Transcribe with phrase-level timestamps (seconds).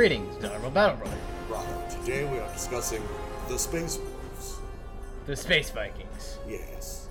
[0.00, 1.16] Greetings, Honorable Battle Brother.
[1.50, 1.90] Right.
[1.90, 3.02] Today we are discussing
[3.50, 4.56] the Space Wolves.
[5.26, 6.38] The Space Vikings.
[6.48, 7.08] Yes.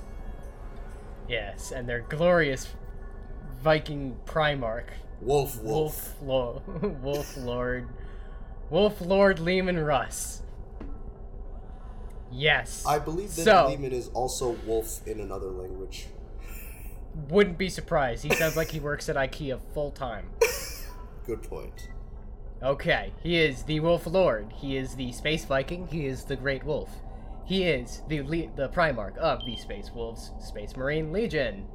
[1.27, 2.67] Yes, and their glorious
[3.61, 4.87] Viking Primarch,
[5.21, 6.15] Wolf Wolf.
[6.19, 7.89] Wolf, Lo- Wolf Lord,
[8.71, 10.41] Wolf Lord Leman Russ.
[12.31, 12.83] Yes.
[12.87, 16.07] I believe that so, Leman is also wolf in another language.
[17.29, 18.23] Wouldn't be surprised.
[18.23, 20.31] He sounds like he works at IKEA full time.
[21.27, 21.89] Good point.
[22.61, 24.51] Okay, he is the Wolf Lord.
[24.57, 25.87] He is the Space Viking.
[25.87, 26.89] He is the Great Wolf.
[27.45, 31.67] He is the le- the Primarch of the Space Wolves Space Marine Legion.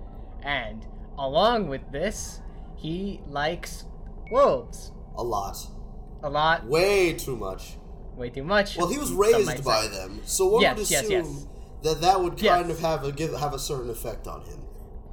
[0.43, 0.87] And
[1.19, 2.41] along with this,
[2.77, 3.85] he likes
[4.31, 5.57] wolves A lot.
[6.23, 7.77] a lot, Way too much.
[8.15, 8.77] way too much.
[8.77, 9.89] Well, he was raised by say.
[9.89, 11.47] them, so one Yes, would yes, assume yes.
[11.83, 12.71] that that would kind Yes.
[12.71, 14.61] of have a give have a certain effect on him.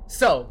[0.08, 0.50] So,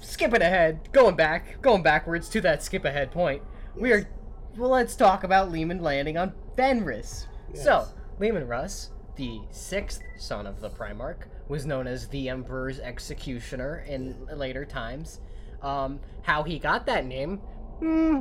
[0.00, 3.42] skipping ahead, going back, going backwards to that skip ahead point,
[3.76, 4.08] we are.
[4.56, 7.26] Well, let's talk about Leman landing on Fenris.
[7.54, 7.94] So, Yes.
[8.18, 14.26] Leman Russ, the sixth son of the Primarch, was known as the Emperor's Executioner in
[14.34, 15.20] later times.
[15.62, 17.38] Um, how he got that name,
[17.78, 18.20] hmm,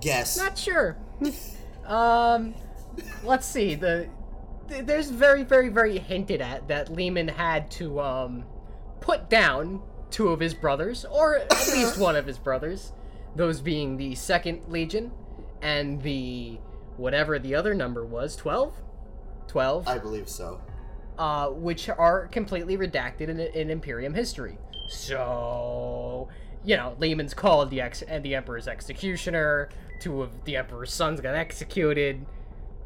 [0.00, 0.36] Guess.
[0.36, 0.96] not sure.
[1.86, 2.54] um,
[3.24, 3.74] let's see.
[3.74, 4.08] The
[4.68, 8.44] th- there's very, very, very hinted at that Leman had to um
[9.00, 12.92] put down two of his brothers, or at least one of his brothers.
[13.36, 15.12] Those being the Second Legion
[15.62, 16.58] and the
[16.96, 18.74] whatever the other number was, twelve.
[19.46, 20.60] Twelve I believe so.
[21.18, 24.58] uh, which are completely redacted in, in Imperium history.
[24.88, 26.28] So,
[26.64, 29.68] you know, Leman's called the ex and the Emperor's executioner.
[30.00, 32.26] Two of the Emperor's sons got executed.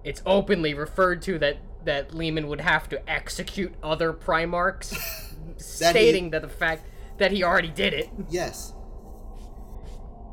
[0.04, 4.94] It's openly referred to that that Leman would have to execute other Primarchs,
[5.56, 6.84] stating that the fact
[7.18, 8.10] that he already did it.
[8.28, 8.74] Yes.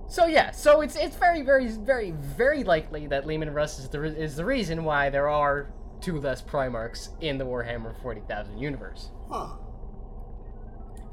[0.09, 3.99] So yeah, so it's it's very very very very likely that Leman Russ is the
[3.99, 9.09] re- is the reason why there are two less Primarchs in the Warhammer 40,000 universe.
[9.29, 9.55] Huh.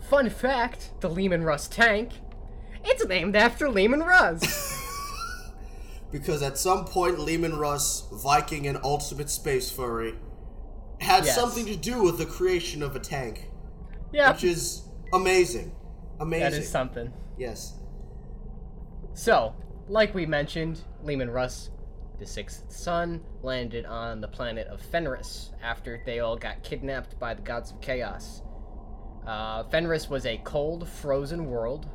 [0.09, 2.12] Fun fact the Leman Russ tank,
[2.84, 4.81] it's named after Leman Russ.
[6.12, 10.15] Because at some point, Leman Russ, Viking and Ultimate Space Furry,
[11.00, 11.34] had Yes.
[11.34, 13.50] something to do with the creation of a tank,
[14.12, 15.72] yeah, which is amazing.
[16.21, 16.50] Amazing.
[16.53, 17.12] that is something.
[17.37, 17.72] Yes.
[19.15, 19.55] So,
[19.89, 21.71] like we mentioned, Leman Russ,
[22.19, 27.35] the sixth son, landed on the planet of Fenris after they all got kidnapped by
[27.35, 28.43] the gods of chaos.
[29.25, 31.89] Uh, Fenris was a cold, frozen world,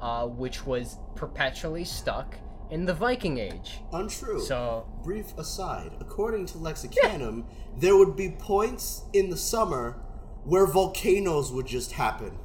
[0.00, 2.36] uh, which was perpetually stuck
[2.70, 3.80] in the Viking Age.
[3.92, 4.40] Untrue.
[4.40, 7.44] So, Brief aside, according to Lexicanum,
[7.76, 10.02] there would be points in the summer
[10.44, 12.38] where volcanoes would just happen.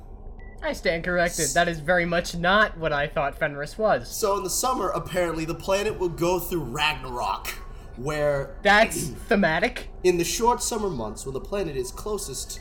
[0.62, 1.50] I stand corrected.
[1.54, 4.10] That is very much not what I thought Fenris was.
[4.10, 7.48] So in the summer, apparently, the planet will go through Ragnarok,
[7.96, 9.90] where That's thematic.
[10.04, 12.60] in the short summer months when the planet is closest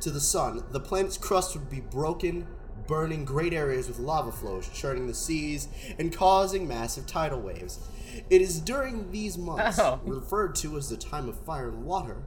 [0.00, 2.46] to the sun, the planet's crust would be broken,
[2.86, 5.68] burning great areas with lava flows, churning the seas,
[5.98, 7.80] and causing massive tidal waves.
[8.30, 10.00] It is during these months, Oh.
[10.04, 12.22] referred to as the time of fire and water,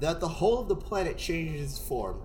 [0.00, 2.22] that the whole of the planet changes its form.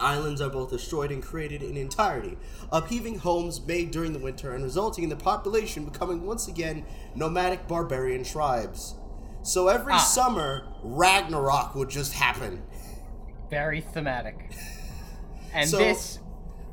[0.00, 2.36] Islands are both destroyed and created in entirety,
[2.72, 6.84] upheaving homes made during the winter and resulting in the population becoming once again
[7.14, 8.94] nomadic barbarian tribes.
[9.42, 9.98] So every Ah.
[9.98, 12.62] summer, Ragnarok would just happen.
[13.50, 14.52] Very thematic.
[15.52, 16.18] And So- this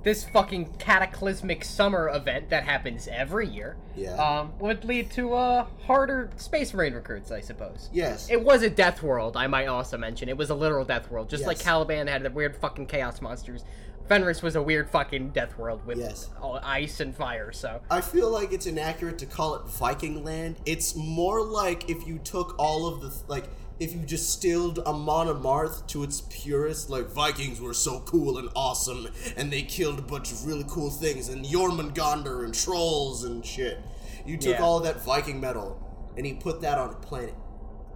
[0.03, 4.13] this fucking cataclysmic summer event that happens every year Yeah.
[4.15, 7.89] um, would lead to uh, harder space marine recruits, I suppose.
[7.91, 8.29] Yes.
[8.29, 10.29] It was a death world, I might also mention.
[10.29, 11.29] It was a literal death world.
[11.29, 13.63] Just like Caliban had the weird fucking chaos monsters.
[14.07, 16.29] Fenris was a weird fucking death world with Yes.
[16.41, 17.81] all ice and fire, so.
[17.91, 20.55] I feel like it's inaccurate to call it Viking land.
[20.65, 23.45] It's more like if you took all of the like
[23.79, 29.07] if you distilled a Monomarth to its purest, like Vikings were so cool and awesome,
[29.35, 33.79] and they killed a bunch of really cool things, and Jormungandr and trolls and shit.
[34.25, 34.63] You took Yeah.
[34.63, 35.79] all that Viking metal
[36.17, 37.35] and you put that on a planet.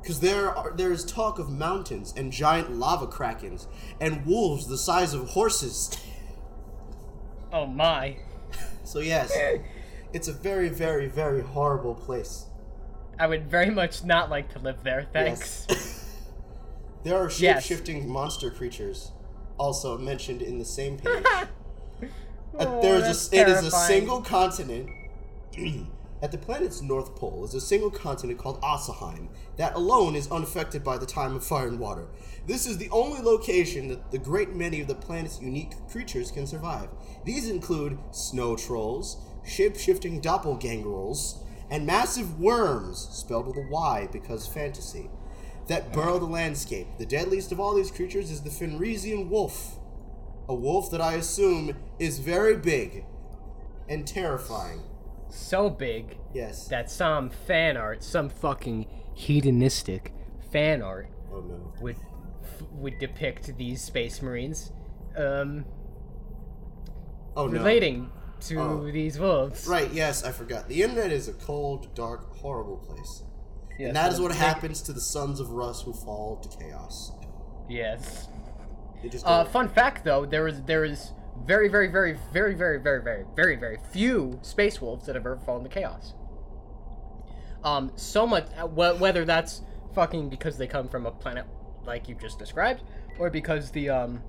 [0.01, 3.67] Because there are there is talk of mountains and giant lava krakens
[3.99, 5.89] and wolves the size of horses.
[7.51, 8.17] Oh my.
[8.83, 9.31] So yes,
[10.11, 12.45] it's a very, very, very horrible place.
[13.19, 15.65] I would very much not like to live there, thanks.
[15.69, 16.05] Yes.
[17.03, 17.65] there are Yes.
[17.65, 19.11] shape-shifting monster creatures,
[19.57, 21.23] also mentioned in the same page.
[21.25, 21.45] Uh,
[22.59, 24.89] Oh, There's a, it is a single continent.
[26.21, 30.83] At the planet's north pole is a single continent called Asaheim that alone is unaffected
[30.83, 32.07] by the time of fire and water.
[32.45, 36.45] This is the only location that the great many of the planet's unique creatures can
[36.45, 36.89] survive.
[37.25, 41.40] These include snow trolls, shape-shifting doppelgangerals,
[41.71, 45.09] and massive worms, spelled with a Y because fantasy,
[45.67, 46.87] that burrow the landscape.
[46.99, 49.77] The deadliest of all these creatures is the Fenrisian wolf,
[50.49, 53.05] a wolf that I assume is very big
[53.87, 54.81] and terrifying.
[55.29, 56.67] So big Yes.
[56.67, 58.85] that some fan art, some fucking
[59.15, 60.13] hedonistic
[60.51, 61.73] fan art, oh no.
[61.79, 61.95] would
[62.73, 64.71] would depict these space marines
[65.15, 65.65] um,
[67.35, 67.53] Oh no.
[67.53, 68.09] relating
[68.41, 68.91] to Oh.
[68.91, 69.67] these wolves.
[69.67, 70.67] Right, yes, I forgot.
[70.67, 73.23] The internet is a cold, dark, horrible place.
[73.79, 77.11] Yes, and that is what happens to the sons of Russ who fall to chaos.
[77.69, 78.27] Yes.
[79.23, 81.13] Uh, fun fact though, there is there is
[81.45, 85.37] very very very very very very very very very few space wolves that have ever
[85.37, 86.13] fallen to chaos.
[87.63, 89.61] Um, so much uh, wh- whether that's
[89.95, 91.45] fucking because they come from a planet
[91.85, 92.83] like you just described,
[93.17, 94.21] or because the um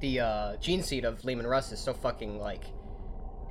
[0.00, 2.64] the uh, gene seed of Leman Russ is so fucking like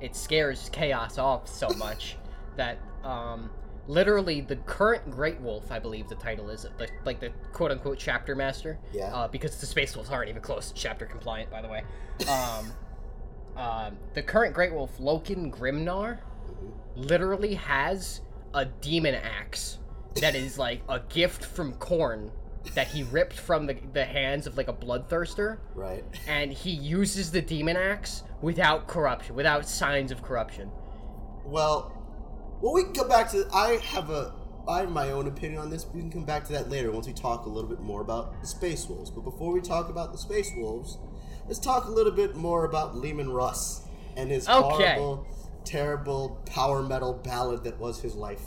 [0.04, 2.16] it scares chaos off so much
[2.56, 3.50] that um
[3.86, 7.98] literally the current Great Wolf, I believe the title is, like, like the quote unquote
[7.98, 8.78] chapter master.
[8.92, 9.14] Yeah.
[9.14, 11.84] Uh, because the Space Wolves aren't even close to chapter compliant, by the way.
[12.28, 12.72] Um,
[13.56, 16.18] um, the current Great Wolf, Logan Grimnar,
[16.94, 18.20] literally has
[18.52, 19.78] a demon axe
[20.20, 22.30] that is like a gift from Khorne
[22.74, 26.04] that he ripped from the, the hands of like a bloodthirster right.
[26.26, 30.70] and he uses the demon axe without corruption, without signs of corruption.
[31.44, 31.92] Well,
[32.60, 33.46] well, we can come back to.
[33.52, 34.32] I have a.
[34.66, 35.84] I have my own opinion on this.
[35.92, 38.40] We can come back to that later once we talk a little bit more about
[38.40, 39.10] the Space Wolves.
[39.10, 40.96] But before we talk about the Space Wolves,
[41.46, 43.82] let's talk a little bit more about Leman Russ
[44.16, 44.94] and his Okay.
[44.94, 45.26] horrible,
[45.64, 48.40] terrible power metal ballad that was his life.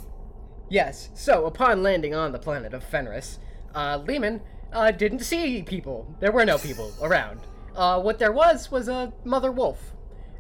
[0.70, 3.38] Yes, so upon landing on the planet of Fenris,
[3.78, 4.42] uh, Leman
[4.74, 6.14] uh, didn't see people.
[6.20, 7.42] There were no people around.
[7.76, 9.94] Uh, what there was was a mother wolf.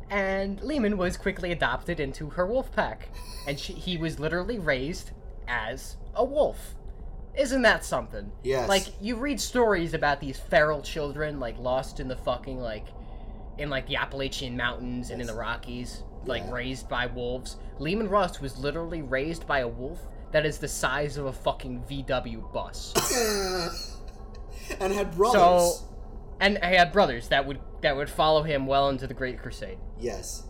[0.09, 3.09] And Leman was quickly adopted into her wolf pack.
[3.47, 5.11] And she, he was literally raised
[5.47, 6.75] as a wolf.
[7.35, 8.31] Isn't that something?
[8.43, 8.67] Yes.
[8.67, 12.87] Like, you read stories about these feral children, like, lost in the fucking, like,
[13.59, 16.53] in, like, the Appalachian Mountains and in the Rockies, like, Yeah.
[16.53, 17.57] raised by wolves.
[17.77, 19.99] Leman Russ was literally raised by a wolf
[20.31, 22.93] that is the size of a fucking VW bus.
[24.79, 25.33] and had brothers.
[25.41, 25.73] So,
[26.39, 29.77] and he had brothers that would that would follow him well into the Great Crusade.
[29.99, 30.43] Yes.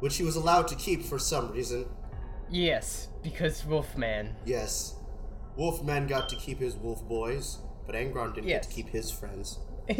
[0.00, 1.86] Which he was allowed to keep for some reason.
[2.50, 4.36] Yes, because Wolfman.
[4.44, 4.96] Yes.
[5.56, 9.58] Wolfman got to keep his wolf boys, but Angron didn't get to keep his friends.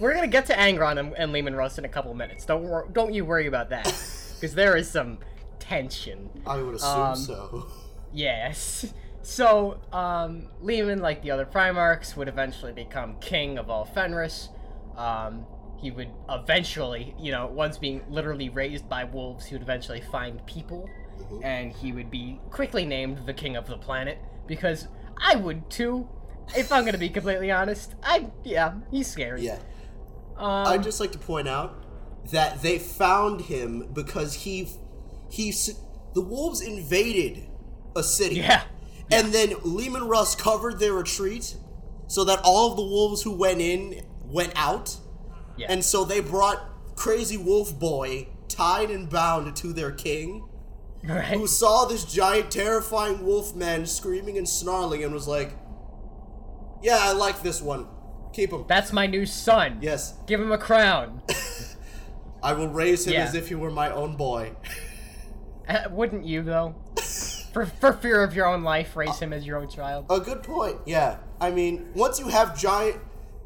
[0.00, 2.44] We're gonna get to Angron and, and Leman Russ in a couple minutes.
[2.46, 3.84] Don't wor- don't you worry about that,
[4.34, 5.18] because there is some
[5.58, 6.30] tension.
[6.46, 7.66] I would assume Um, so.
[8.16, 8.92] Yes.
[9.28, 14.50] So, um, Leman, like the other Primarchs, would eventually become king of all Fenris.
[14.96, 15.44] Um,
[15.80, 20.46] he would eventually, you know, once being literally raised by wolves, he would eventually find
[20.46, 20.88] people,
[21.42, 24.86] and he would be quickly named the king of the planet, because
[25.20, 26.08] I would too,
[26.56, 27.96] if I'm gonna be completely honest.
[28.04, 29.44] I, yeah, he's scary.
[29.44, 29.58] Yeah.
[30.36, 31.84] Um, I'd just like to point out
[32.30, 34.68] that they found him because he
[35.30, 35.52] he
[36.14, 37.48] the wolves invaded
[37.96, 38.36] a city.
[38.36, 38.62] yeah.
[39.10, 41.56] And then Leman Russ covered their retreat
[42.08, 44.96] so that all of the wolves who went in went out.
[45.56, 45.66] Yeah.
[45.70, 46.60] And so they brought
[46.96, 50.48] Crazy Wolf Boy tied and bound to their king,
[51.04, 51.24] right.
[51.24, 55.52] who saw this giant, terrifying wolf man screaming and snarling and was like,
[56.82, 57.86] Yeah, I like this one.
[58.32, 58.64] Keep him.
[58.68, 59.78] That's my new son.
[59.80, 61.22] Yes, Give him a crown.
[62.42, 63.24] I will raise him Yeah.
[63.24, 64.52] as if he were my own boy.
[65.68, 66.74] Uh, Wouldn't you though?
[67.56, 70.04] For for fear of your own life, raise him as your own child.
[70.10, 70.76] A good point.
[70.84, 71.16] Yeah.
[71.40, 72.96] I mean, once you have giant,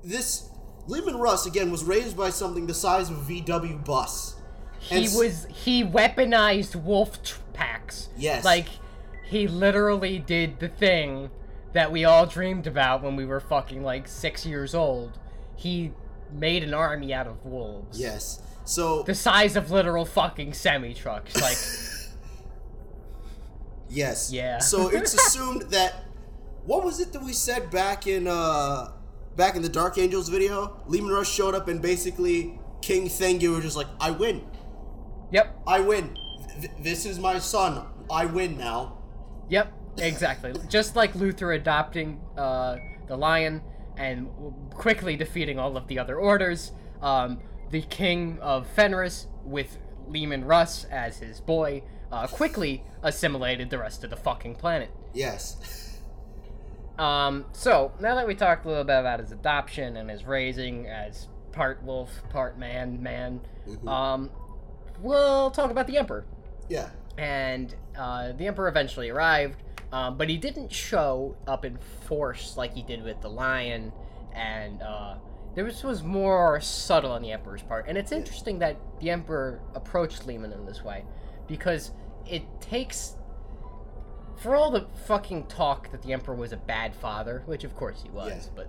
[0.02, 0.48] this
[0.88, 4.34] Leman Russ again was raised by something the size of a VW bus.
[4.80, 8.08] He And s- was he weaponized wolf tr- packs.
[8.16, 8.44] Yes.
[8.44, 8.66] Like
[9.22, 11.30] he literally did the thing
[11.72, 15.20] that we all dreamed about when we were fucking like six years old.
[15.54, 15.92] He
[16.32, 18.00] made an army out of wolves.
[18.00, 18.42] Yes.
[18.64, 21.40] So The size of literal fucking semi trucks.
[21.40, 21.56] Like
[23.90, 24.32] yes.
[24.32, 24.58] Yeah.
[24.58, 26.04] So it's assumed that
[26.64, 28.92] what was it that we said back in uh
[29.36, 30.80] back in the Dark Angels video?
[30.86, 34.46] Leman Russ showed up and basically King Thengir was just like, I win.
[35.32, 35.62] Yep.
[35.66, 36.16] I win.
[36.60, 37.86] Th- this is my son.
[38.10, 38.98] I win now.
[39.48, 40.52] Yep, exactly.
[40.68, 43.62] Just like Luther adopting uh, the lion
[43.96, 44.28] and
[44.70, 50.84] quickly defeating all of the other orders, um, the king of Fenris, with Leman Russ
[50.84, 54.90] as his boy, uh, quickly assimilated the rest of the fucking planet.
[55.14, 55.98] Yes.
[56.98, 60.86] Um, so, now that we talked a little bit about his adoption and his raising
[60.86, 63.40] as part wolf, part man, man,
[63.86, 64.30] um,
[65.00, 66.26] we'll talk about the Emperor.
[66.68, 66.90] yeah.
[67.16, 69.62] and uh, the Emperor eventually arrived,
[69.92, 73.92] um, but he didn't show up in force like he did with the Lion,
[74.34, 75.14] and uh,
[75.54, 77.86] there was, was more subtle on the Emperor's part.
[77.88, 81.04] And it's interesting that the Emperor approached Leman in this way,
[81.48, 81.92] because
[82.26, 83.16] it takes.
[84.36, 88.02] For all the fucking talk that the Emperor was a bad father, which of course
[88.02, 88.64] he was, Yeah.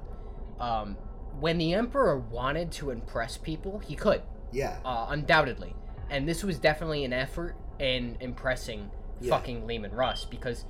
[0.60, 0.98] but um,
[1.40, 4.80] when the Emperor wanted to impress people, he could Yeah.
[4.84, 5.74] uh, undoubtedly.
[6.10, 8.92] And this was definitely an effort in impressing
[9.22, 9.30] Yeah.
[9.30, 10.66] fucking Leman Russ because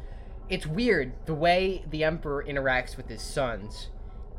[0.50, 3.89] it's weird the way the Emperor interacts with his sons,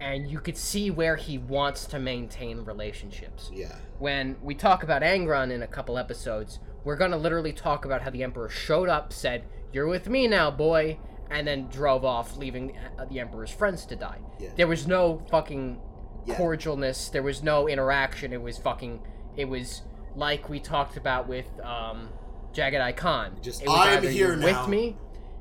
[0.00, 3.50] and you could see where he wants to maintain relationships.
[3.52, 3.75] Yeah.
[3.99, 8.10] When we talk about Angron in a couple episodes, we're gonna literally talk about how
[8.10, 10.98] the Emperor showed up, said, You're with me now, boy,
[11.30, 14.18] and then drove off, leaving uh, the Emperor's friends to die.
[14.38, 14.50] Yeah.
[14.56, 15.80] There was no fucking
[16.26, 16.34] Yeah.
[16.36, 17.10] cordialness.
[17.10, 18.32] There was no interaction.
[18.32, 19.00] It was fucking.
[19.36, 19.82] It was
[20.14, 22.10] like we talked about with um,
[22.52, 23.38] Jaghatai Khan.
[23.40, 24.96] Just, "I'm here now." with me.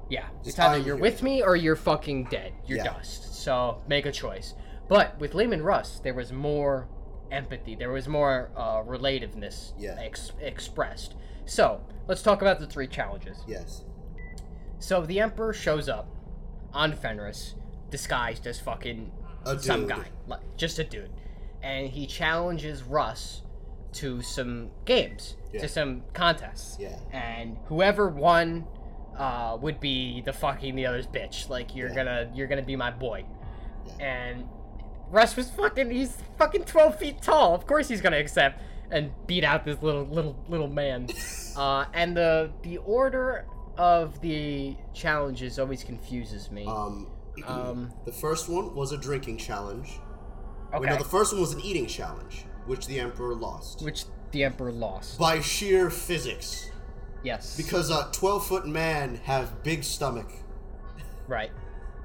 [0.09, 2.53] Yeah, it's Just, either "I'm you're here with me or you're fucking dead.
[2.65, 2.93] You're Yeah.
[2.93, 3.35] dust.
[3.43, 4.53] So make a choice.
[4.87, 6.87] But with Leman Russ, there was more
[7.31, 7.75] empathy.
[7.75, 9.95] There was more uh, relativeness Yeah.
[9.99, 11.15] ex- expressed.
[11.45, 13.37] So let's talk about the three challenges.
[13.47, 13.83] Yes.
[14.79, 16.07] So the Emperor shows up
[16.73, 17.55] on Fenris,
[17.89, 19.11] disguised as fucking
[19.59, 21.11] some guy, like, just a dude,
[21.61, 23.41] and he challenges Russ
[23.93, 25.61] to some games, Yeah.
[25.61, 26.77] to some contests.
[26.79, 26.97] Yeah.
[27.11, 28.65] And whoever won
[29.17, 31.49] uh, would be the fucking the other's bitch.
[31.49, 31.95] Like you're Yeah.
[31.95, 33.25] gonna you're gonna be my boy.
[33.85, 33.93] Yeah.
[34.05, 34.45] And
[35.09, 37.53] Russ was fucking he's fucking twelve feet tall.
[37.53, 41.07] Of course he's gonna accept and beat out this little little little man.
[41.57, 43.45] uh, and the the order
[43.77, 46.65] of the challenges always confuses me.
[46.65, 47.07] Um,
[47.47, 49.99] Um, the first one was a drinking challenge.
[50.73, 50.79] okay.
[50.81, 53.81] Wait, no, the first one was an eating challenge, which the Emperor lost.
[53.81, 55.17] which the Emperor lost.
[55.17, 56.69] By sheer physics.
[57.23, 57.55] Yes.
[57.55, 60.29] Because a 12 foot man have big stomach.
[61.27, 61.51] right.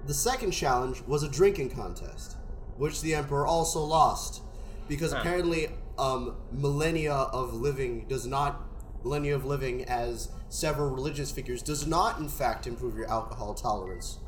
[0.06, 2.36] The second challenge was a drinking contest,
[2.76, 4.42] which the Emperor also lost.
[4.88, 5.18] Because Huh.
[5.20, 8.62] apparently, um, millennia of living does not,
[9.02, 14.18] millennia of living as several religious figures does not, in fact, improve your alcohol tolerance.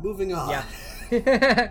[0.00, 0.64] Moving on.
[1.10, 1.70] Yeah.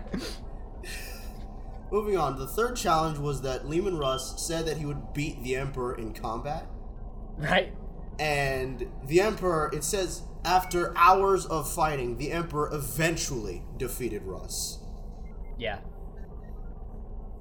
[1.90, 2.38] Moving on.
[2.38, 6.12] The third challenge was that Leman Russ said that he would beat the Emperor in
[6.12, 6.66] combat.
[7.38, 7.72] right.
[8.18, 14.80] And the Emperor, it says, after hours of fighting, the Emperor eventually defeated Russ.
[15.56, 15.78] Yeah.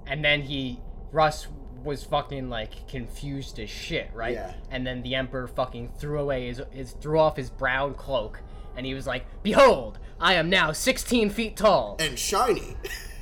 [0.05, 0.79] And then he
[1.11, 1.47] Russ
[1.83, 4.33] was fucking like confused as shit, right?
[4.33, 4.53] Yeah.
[4.71, 8.41] And then the emperor fucking threw away his, his threw off his brown cloak
[8.75, 12.75] and he was like, "Behold, I am now 16 feet tall And shiny.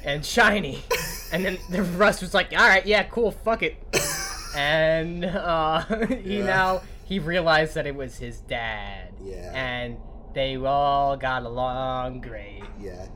[0.03, 0.83] and shiny."
[1.31, 3.77] and then the Russ was like, "All right, yeah, cool, fuck it."
[4.55, 6.45] and uh, he Yeah.
[6.45, 9.13] now he realized that it was his dad.
[9.23, 9.51] Yeah.
[9.53, 9.97] And
[10.33, 12.63] they all got along great.
[12.79, 13.07] yeah.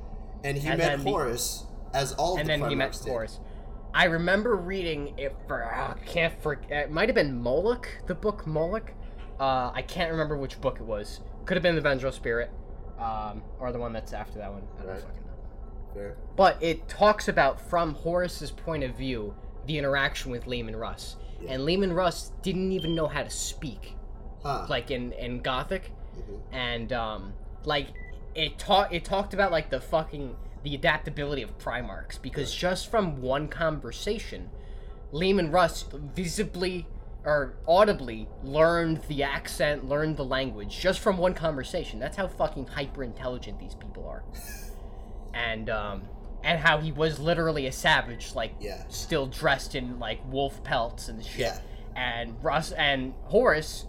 [0.44, 3.10] And he And met then the- Horus, as all and the then he met did.
[3.10, 3.40] Horus.
[3.94, 6.86] I remember reading it for I can't forget.
[6.86, 8.92] It might have been Moloch, the book Moloch.
[9.40, 11.22] Uh, I can't remember which book it was.
[11.46, 12.52] Could have been the Vengeful Spirit,
[13.00, 14.64] um, or the one that's after that one.
[14.78, 15.02] I don't Right.
[15.02, 15.94] fucking know.
[15.94, 16.18] Fair.
[16.36, 19.34] But it talks about from Horus's point of view
[19.66, 21.54] the interaction with Leman Russ, Yeah.
[21.54, 23.96] and Leman Russ didn't even know how to speak,
[24.44, 24.66] Huh.
[24.70, 26.40] like in in Gothic, Mhm.
[26.52, 27.34] and um,
[27.66, 27.88] like
[28.36, 33.22] it taught it talked about like the fucking the adaptability of Primarchs because just from
[33.22, 34.50] one conversation,
[35.12, 35.86] Leman Russ
[36.16, 36.86] visibly
[37.26, 42.00] or audibly learned the accent, learned the language just from one conversation.
[42.00, 44.24] That's how fucking hyper intelligent these people are.
[45.34, 46.04] And um
[46.44, 48.84] and how he was literally a savage, like Yeah.
[48.88, 51.40] still dressed in like wolf pelts and shit.
[51.40, 51.60] Yeah.
[51.96, 53.86] And Russ and Horus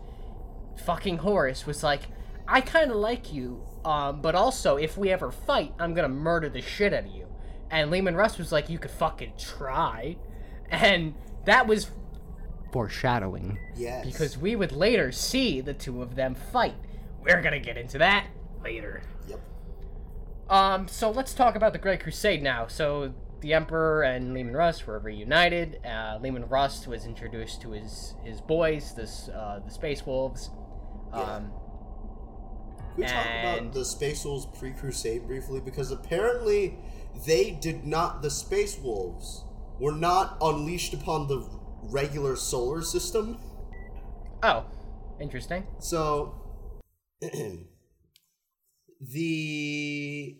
[0.85, 2.03] fucking Horus was like,
[2.49, 6.49] I kind of like you, um, but also if we ever fight, I'm gonna murder
[6.49, 7.27] the shit out of you.
[7.71, 10.17] And Leman Russ was like, you could fucking try,
[10.71, 11.15] and
[11.47, 11.91] that was
[12.73, 14.05] foreshadowing Yes.
[14.07, 16.75] because we would later see the two of them fight.
[17.23, 18.27] We're gonna get into that
[18.63, 19.03] later.
[19.29, 19.41] Yep.
[20.49, 22.67] Um, so let's talk about the Great Crusade now.
[22.67, 25.81] So the Emperor and Leman Russ were reunited.
[25.85, 30.51] Uh, Leman Russ was introduced to his his boys, this uh, the Space Wolves.
[31.13, 31.21] Yeah.
[31.21, 31.70] Um, Can
[33.01, 35.61] we talk about the Space Wolves pre-Crusade briefly?
[35.61, 36.79] Because apparently
[37.27, 38.23] they did not.
[38.23, 39.45] The Space Wolves
[39.79, 41.47] were not unleashed upon the
[41.83, 43.39] regular solar system.
[44.43, 44.65] oh,
[45.21, 45.67] interesting.
[45.79, 46.35] So
[49.01, 50.37] the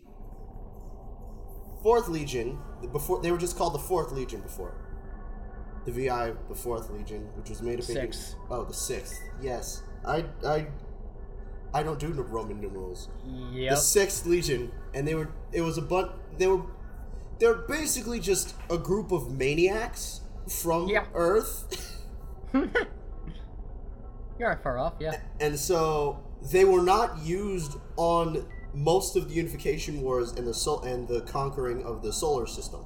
[1.83, 2.59] Fourth Legion
[2.91, 4.73] before they were just called the Fourth Legion before.
[5.85, 8.35] the VI, the Fourth Legion, which was made up Sixth.
[8.51, 9.19] Oh, the Sixth.
[9.41, 10.67] Yes, I I
[11.73, 13.09] I don't do Roman numerals.
[13.53, 13.69] Yep.
[13.71, 16.11] The Sixth Legion, and they were it was a bunch.
[16.37, 16.63] They were
[17.39, 20.21] they're basically just a group of maniacs
[20.61, 21.05] from Yeah.
[21.13, 21.97] Earth,
[22.53, 25.17] You're not far off, yeah.
[25.39, 30.81] and so they were not used on most of the unification wars and the sol-
[30.83, 32.81] and the conquering of the solar system.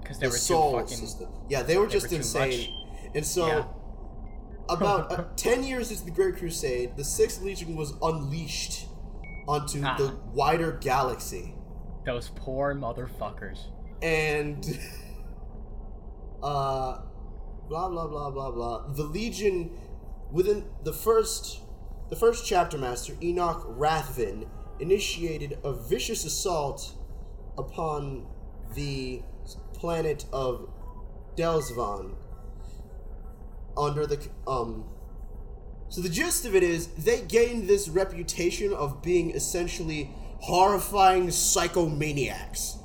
[0.00, 0.96] Because they the were too fucking.
[0.96, 1.28] system.
[1.48, 2.74] Yeah, they were they just were insane.
[3.14, 3.64] And so, Yeah.
[4.70, 8.86] About uh, 10 years into the Great Crusade, the Sixth Legion was unleashed
[9.48, 9.96] onto Ah.
[9.96, 11.54] the wider galaxy.
[12.06, 13.66] Those poor motherfuckers.
[14.02, 14.64] And,
[16.42, 17.00] uh,
[17.68, 18.86] blah, blah, blah, blah, blah.
[18.88, 19.70] The Legion,
[20.30, 21.60] within the first,
[22.08, 24.46] the first chapter master, Enoch Rathvin,
[24.78, 26.94] initiated a vicious assault
[27.58, 28.26] upon
[28.74, 29.22] the
[29.74, 30.68] planet of
[31.36, 32.14] Delsvan
[33.76, 34.84] under the um
[35.88, 40.10] so the gist of it is they gained this reputation of being essentially
[40.40, 42.78] horrifying psychomaniacs.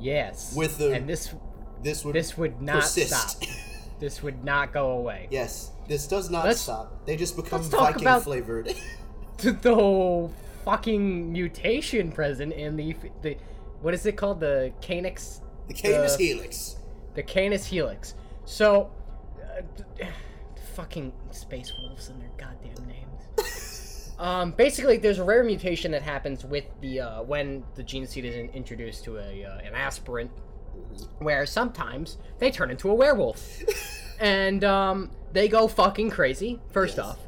[0.00, 0.54] Yes.
[0.56, 1.34] With the- and this
[1.82, 3.12] This would this would not persist.
[3.38, 3.48] stop.
[4.00, 5.26] This would not go away.
[5.28, 7.04] yes, this does not Let's- stop.
[7.04, 8.72] They just become Viking flavored.
[9.38, 10.32] the whole
[10.64, 13.36] fucking mutation present in the the
[13.82, 16.76] what is it called the Canis the Canis the- Helix.
[17.14, 18.14] the Canis Helix.
[18.44, 18.90] So,
[20.74, 24.14] fucking space wolves and their goddamn names.
[24.18, 28.24] um, basically, there's a rare mutation that happens with the uh, when the gene seed
[28.24, 30.30] is in- introduced to a uh, an aspirant,
[31.18, 33.58] where sometimes they turn into a werewolf,
[34.20, 36.60] and um, they go fucking crazy.
[36.72, 37.06] First Yes.
[37.06, 37.18] off.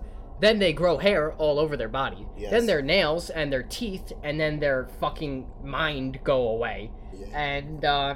[0.40, 2.26] Then they grow hair all over their body.
[2.38, 2.50] Yes.
[2.50, 6.90] Then their nails and their teeth and then their fucking mind go away.
[7.12, 7.38] Yeah.
[7.38, 8.14] And uh,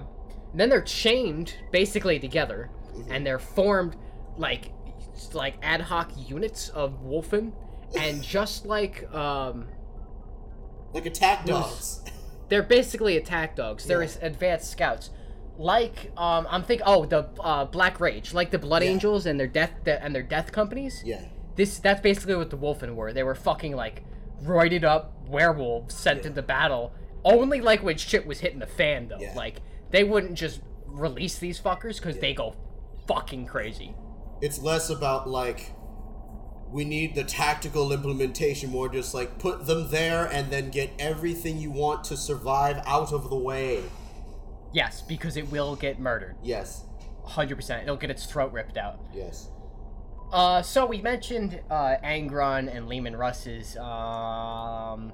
[0.55, 2.71] then they're chained basically together,
[3.11, 3.97] and they're formed
[4.37, 4.73] like
[5.33, 7.53] like ad hoc units of wulfen,
[7.99, 9.67] and just like um,
[10.93, 12.03] Like attack dogs.
[12.49, 13.85] they're basically attack dogs.
[13.87, 14.11] They're Yeah.
[14.23, 15.11] advanced scouts.
[15.57, 18.91] Like um, I'm think oh the uh, Black Rage, like the Blood Yeah.
[18.91, 21.03] Angels and their death and their death companies.
[21.05, 21.23] yeah.
[21.57, 23.13] This that's basically what the Wulfen were.
[23.13, 24.03] They were fucking like
[24.43, 26.29] roided up werewolves sent Yeah.
[26.29, 26.93] into battle.
[27.25, 29.21] Only like when shit was hitting the fan though.
[29.37, 32.57] Like they wouldn't just release these fuckers because they go
[33.07, 33.95] fucking crazy.
[34.45, 35.73] It's less about like
[36.71, 41.59] we need the tactical implementation, more just like put them there and then get everything
[41.59, 43.83] you want to survive out of the way.
[44.71, 46.37] Yes, because it will get murdered.
[46.43, 46.85] Yes.
[47.27, 47.85] 100%.
[47.85, 49.01] It'll get its throat ripped out.
[49.15, 49.49] Yes.
[50.31, 55.11] Uh, so we mentioned uh, Angron and Leman Russ's um,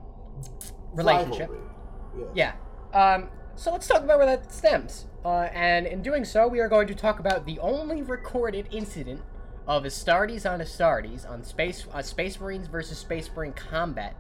[0.93, 1.51] relationship.
[1.51, 2.31] Rivalry.
[2.35, 2.55] Yeah.
[2.93, 3.29] Um,
[3.61, 5.05] so let's talk about where that stems.
[5.23, 9.21] Uh, and in doing so, we are going to talk about the only recorded incident
[9.67, 14.17] of Astartes on Astartes on Space uh, Space Marines versus Space Marine combat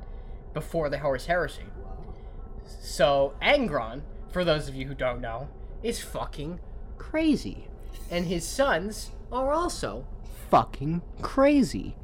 [0.53, 1.65] before the Horus Heresy.
[2.83, 5.49] So Angron, for those of you who don't know,
[5.83, 6.61] is fucking
[6.99, 7.69] crazy,
[8.11, 10.07] and his sons are also
[10.51, 11.97] fucking crazy.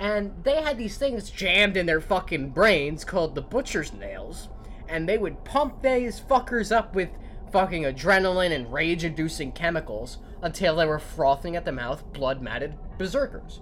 [0.00, 4.48] And they had these things jammed in their fucking brains called the butcher's nails,
[4.90, 7.08] and they would pump these fuckers up with
[7.52, 12.74] fucking adrenaline and rage inducing chemicals until they were frothing at the mouth, blood matted
[12.98, 13.60] berserkers.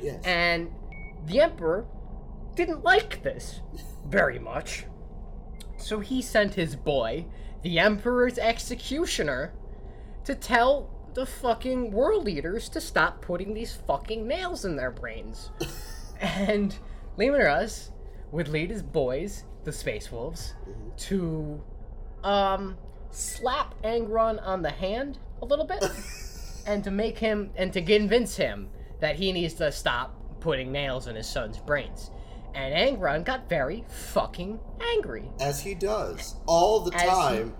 [0.00, 0.24] Yes.
[0.24, 0.70] And
[1.26, 1.86] the Emperor
[2.54, 3.60] didn't like this
[4.06, 4.86] very much.
[5.76, 7.26] So he sent his boy,
[7.62, 9.54] the Emperor's executioner,
[10.24, 15.50] to tell the fucking world leaders to stop putting these fucking nails in their brains.
[16.20, 16.78] and
[17.16, 17.68] Leman
[18.30, 20.54] would lead his boys, the Space Wolves,
[20.98, 21.60] to
[22.24, 22.76] um
[23.10, 25.82] slap Angron on the hand a little bit
[26.66, 28.68] and to make him and to convince him
[29.00, 32.10] that he needs to stop putting nails in his son's brains.
[32.54, 35.30] And Angron got very fucking angry.
[35.40, 37.54] As he does all the As he- time.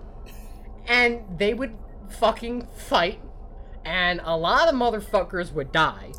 [0.87, 1.77] And they would
[2.09, 3.21] fucking fight,
[3.85, 6.11] and a lot of motherfuckers would die.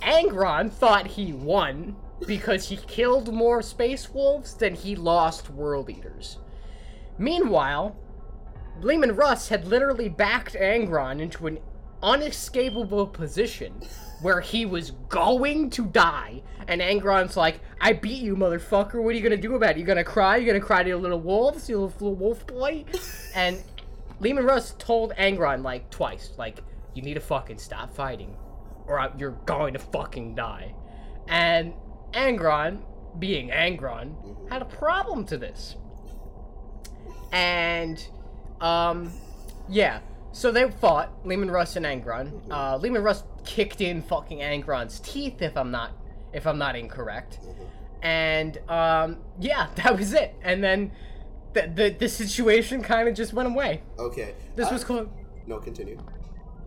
[0.00, 6.38] Angron thought he won because he killed more space wolves than he lost world eaters.
[7.18, 7.96] Meanwhile,
[8.80, 11.58] Leman Russ had literally backed Angron into an
[12.02, 13.72] unescapable position
[14.20, 16.42] where he was going to die.
[16.66, 19.02] And Angron's like, I beat you, motherfucker.
[19.02, 19.78] What are you gonna do about it?
[19.78, 20.36] You gonna cry?
[20.36, 22.84] You gonna cry to your little wolves, you little, little wolf boy?
[23.34, 23.62] and
[24.20, 26.60] Leman Russ told Angron like twice, like,
[26.94, 28.36] you need to fucking stop fighting,
[28.86, 30.74] or you're going to fucking die.
[31.28, 31.72] And
[32.14, 32.82] Angron,
[33.18, 34.14] being Angron,
[34.50, 35.76] had a problem to this.
[37.32, 38.04] And,
[38.60, 39.12] um,
[39.68, 40.00] yeah.
[40.32, 42.32] So they fought Leman Russ and Angron.
[42.50, 45.92] Uh, Leman Russ kicked in fucking Angron's teeth, if I'm not
[46.32, 47.38] if I'm not incorrect.
[48.02, 50.34] And um, yeah, that was it.
[50.42, 50.92] And then
[51.52, 53.82] the the, the situation kind of just went away.
[53.98, 54.34] Okay.
[54.56, 55.08] This I- was cool.
[55.46, 55.98] No, continue.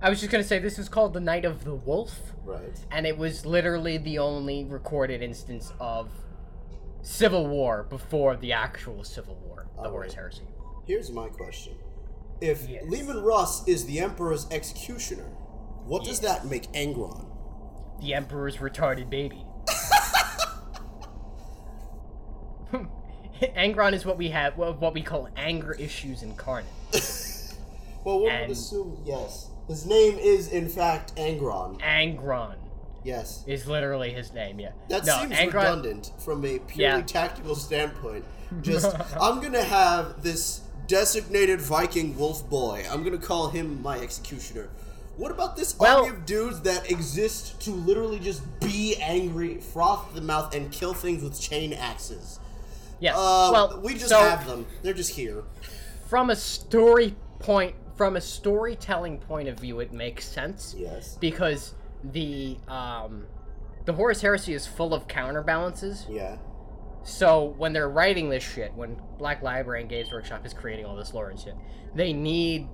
[0.01, 2.61] I was just gonna say this was called the Night of the Wolf, Right.
[2.91, 6.09] and it was literally the only recorded instance of
[7.01, 10.13] civil war before the actual civil war, the Horus Alright.
[10.13, 10.47] Heresy.
[10.85, 11.73] Here's my question.
[12.41, 12.83] If Yes.
[12.87, 15.25] Leman Russ is the Emperor's executioner,
[15.85, 17.25] what does that make Angron?
[17.99, 19.43] The Emperor's retarded baby.
[23.55, 26.69] Angron is what we have, what what we call anger issues incarnate.
[28.03, 29.49] Well, one And- would assume yes.
[29.67, 31.79] His name is, in fact, Angron.
[31.81, 32.55] Angron
[33.03, 33.43] Yes.
[33.47, 34.59] is literally his name.
[34.59, 34.71] Yeah.
[34.89, 35.53] That no, seems Angron.
[35.53, 37.05] redundant from a purely Yeah.
[37.05, 38.25] tactical standpoint.
[38.61, 42.85] Just, I'm gonna have this designated Viking wolf boy.
[42.89, 44.69] I'm gonna call him my executioner.
[45.17, 50.13] What about this Well- army of dudes that exist to literally just be angry, froth
[50.13, 52.39] the mouth, and kill things with chain axes?
[52.99, 53.15] Yes.
[53.17, 54.65] Uh, well, we just so have them.
[54.81, 55.43] They're just here.
[56.07, 60.75] from a story point, from a storytelling point of view, it makes sense.
[60.77, 61.17] Yes.
[61.19, 63.25] because the um
[63.85, 66.05] the Horus Heresy is full of counterbalances.
[66.09, 66.37] Yeah.
[67.03, 70.95] So when they're writing this shit, when Black Library and Games Workshop is creating all
[70.95, 71.55] this lore and shit,
[71.95, 72.67] they need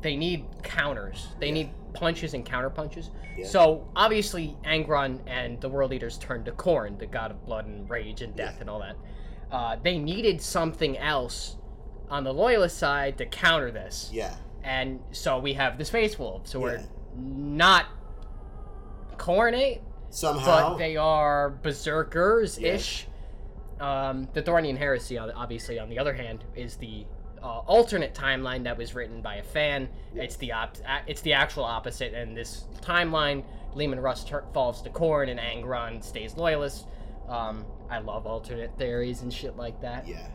[0.00, 1.28] they need counters.
[1.40, 3.10] They need punches and counter punches.
[3.36, 3.46] Yeah.
[3.46, 7.88] So obviously Angron and the World Eaters turned to Khorne, the god of blood and
[7.90, 8.96] rage and death and all that.
[9.50, 11.56] Uh, they needed something else
[12.10, 14.34] on the loyalist side to counter this Yeah.
[14.64, 16.52] And so we have the space wolves.
[16.52, 16.80] Who are
[17.16, 17.86] not
[19.16, 20.70] Khornate Somehow.
[20.70, 23.06] but they are berserkers ish
[23.80, 27.04] um, the thornian heresy obviously on the other hand is the
[27.42, 29.88] uh, alternate timeline that was written by a fan.
[30.14, 34.90] It's the op- it's the actual opposite and this timeline leman russ tur- falls to
[34.90, 36.86] Khorne and angron stays loyalist.
[37.28, 40.08] Um, i love alternate theories and shit like that.
[40.08, 40.28] Yeah.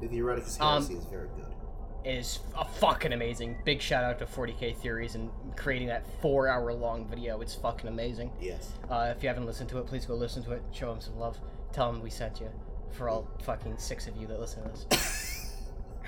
[0.00, 1.51] The Theoreticus Um, is very good.
[2.04, 3.56] Is a fucking amazing.
[3.64, 7.40] Big shout out to 40k Theories and creating that four hour long video.
[7.40, 8.32] It's fucking amazing.
[8.40, 8.72] Yes.
[8.90, 10.62] Uh, if you haven't listened to it, please go listen to it.
[10.72, 11.38] Show them some love.
[11.72, 12.48] Tell them we sent you.
[12.92, 15.56] For all fucking six of you that listen to this.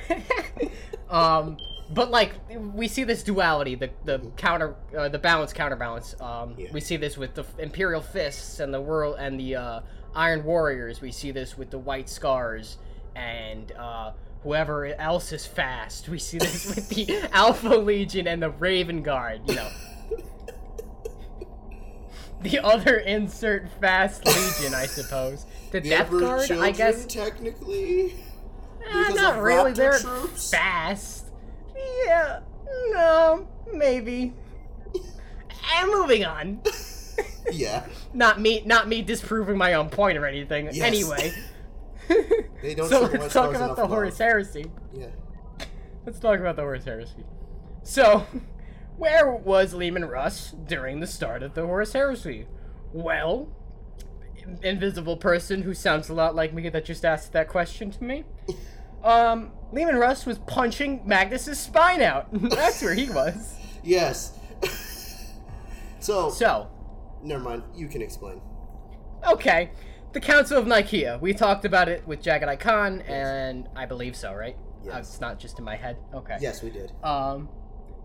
[1.11, 1.57] um,
[1.91, 2.33] but like
[2.75, 6.15] we see this duality, the the counter, uh, the balance counterbalance.
[6.21, 6.69] Um, Yeah.
[6.73, 9.81] we see this with the Imperial Fists and the world and the uh,
[10.15, 11.01] Iron Warriors.
[11.01, 12.77] We see this with the White Scars
[13.17, 14.13] and uh,
[14.45, 16.09] whoever else is fast.
[16.09, 19.41] We see this with the Alpha Legion and the Raven Guard.
[19.49, 19.71] You know.
[22.43, 25.47] The other insert fast legion, I suppose.
[25.71, 27.07] The, The Death Guard, I guess.
[27.07, 28.13] technically.
[28.87, 29.73] Eh, not really.
[29.73, 30.51] They're troops?
[30.51, 31.25] fast.
[32.05, 32.41] Yeah.
[32.91, 33.49] No.
[33.73, 34.35] Maybe.
[35.75, 36.61] and moving on.
[37.53, 37.85] Yeah.
[38.15, 38.63] Not me.
[38.65, 40.67] Not me disproving my own point or anything.
[40.73, 40.81] Yes.
[40.81, 41.33] Anyway.
[42.63, 43.87] They don't so let's talk about the.
[43.87, 44.71] Horus Heresy.
[44.95, 45.09] Yeah.
[46.07, 47.25] Let's talk about the Horus Heresy.
[47.83, 48.27] So,
[48.97, 52.47] where was Leman Russ during the start of the Horus Heresy?
[52.95, 53.49] Well,
[54.63, 58.25] invisible person who sounds a lot like me that just asked that question to me.
[59.05, 62.29] Um, Leman Russ was punching Magnus's spine out.
[62.33, 63.55] That's where he was.
[63.83, 64.39] Yes.
[66.01, 66.71] so, So,
[67.23, 67.65] never mind.
[67.75, 68.41] You can explain.
[69.29, 69.73] okay,
[70.15, 71.21] the Council of Nikaea.
[71.21, 74.57] We talked about it with Jaghatai Khan, and I believe so, right?
[74.57, 75.09] Uh, Yes.
[75.11, 75.97] it's not just in my head.
[76.15, 76.37] Okay.
[76.41, 76.93] Yes, we did.
[77.03, 77.49] Um,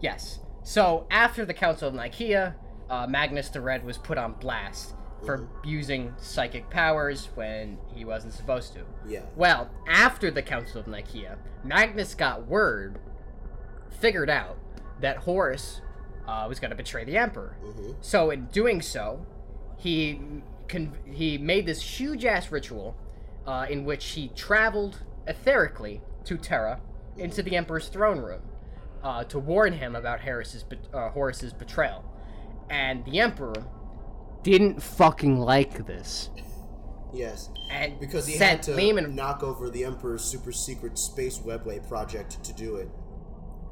[0.01, 0.39] yes.
[0.63, 2.55] So after the Council of Nikaea,
[2.89, 4.95] uh, Magnus the Red was put on blast
[5.25, 8.85] for using psychic powers when he wasn't supposed to.
[9.05, 9.23] Yeah.
[9.35, 12.99] Well, after the Council of Nikaea, Magnus got word,
[13.89, 14.57] figured out
[15.01, 15.81] that Horus
[16.27, 17.57] uh, was going to betray the Emperor.
[17.63, 17.95] Mhm.
[18.01, 19.25] So in doing so,
[19.77, 20.21] he
[21.05, 22.95] he made this huge ass ritual
[23.45, 26.81] uh, in which he traveled etherically to Terra
[27.17, 28.41] into the Emperor's throne room
[29.03, 30.19] uh, to warn him about
[30.63, 32.03] bet- uh, Horus's betrayal.
[32.69, 33.65] And the Emperor
[34.43, 36.29] didn't fucking like this.
[37.11, 37.49] Yes.
[37.71, 42.43] And Because he had to Leman knock over the Emperor's super secret space webway project
[42.43, 42.89] to do it.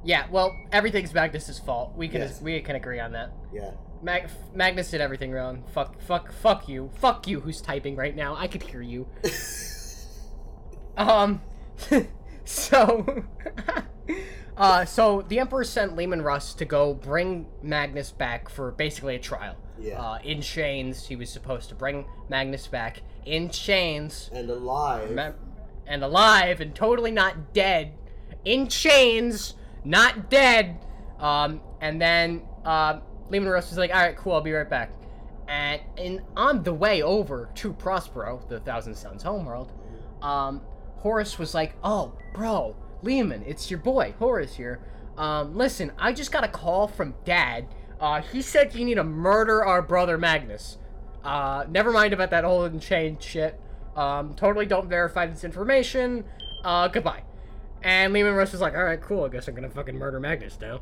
[0.03, 1.93] Yeah, well, everything's Magnus's fault.
[1.95, 2.41] We can Yes.
[2.41, 3.31] we can agree on that.
[3.53, 3.71] Yeah.
[4.01, 5.63] Mag- Magnus did everything wrong.
[5.73, 7.39] Fuck, fuck, fuck you, fuck you.
[7.41, 8.35] Who's typing right now?
[8.35, 9.07] I could hear you.
[10.97, 11.41] um,
[12.45, 13.23] so,
[14.57, 19.19] uh, so the Emperor sent Leman Russ to go bring Magnus back for basically a
[19.19, 19.55] trial.
[19.79, 20.01] Yeah.
[20.01, 25.11] Uh, in chains, he was supposed to bring Magnus back in chains And alive.
[25.13, 25.31] Ma-
[25.85, 27.93] and alive and totally not dead,
[28.43, 29.53] in chains,
[29.85, 30.79] not dead,
[31.19, 34.91] Um, and then uh, Leman Russ was like, "All right, cool, I'll be right back."
[35.47, 39.71] And in on the way over to Prospero, the Thousand Suns homeworld,
[40.21, 40.61] um,
[40.97, 44.79] Horus was like, "Oh, bro, Leman, it's your boy Horus here.
[45.17, 47.67] Um, listen, I just got a call from Dad.
[47.99, 50.77] Uh, he said you need to murder our brother Magnus.
[51.23, 53.59] Uh, never mind about that whole chain shit.
[53.95, 56.25] Um, totally don't verify this information.
[56.63, 57.23] Uh, goodbye."
[57.83, 59.25] And Leman Russ was like, "All right, cool.
[59.25, 60.81] I guess I'm gonna fucking murder Magnus now."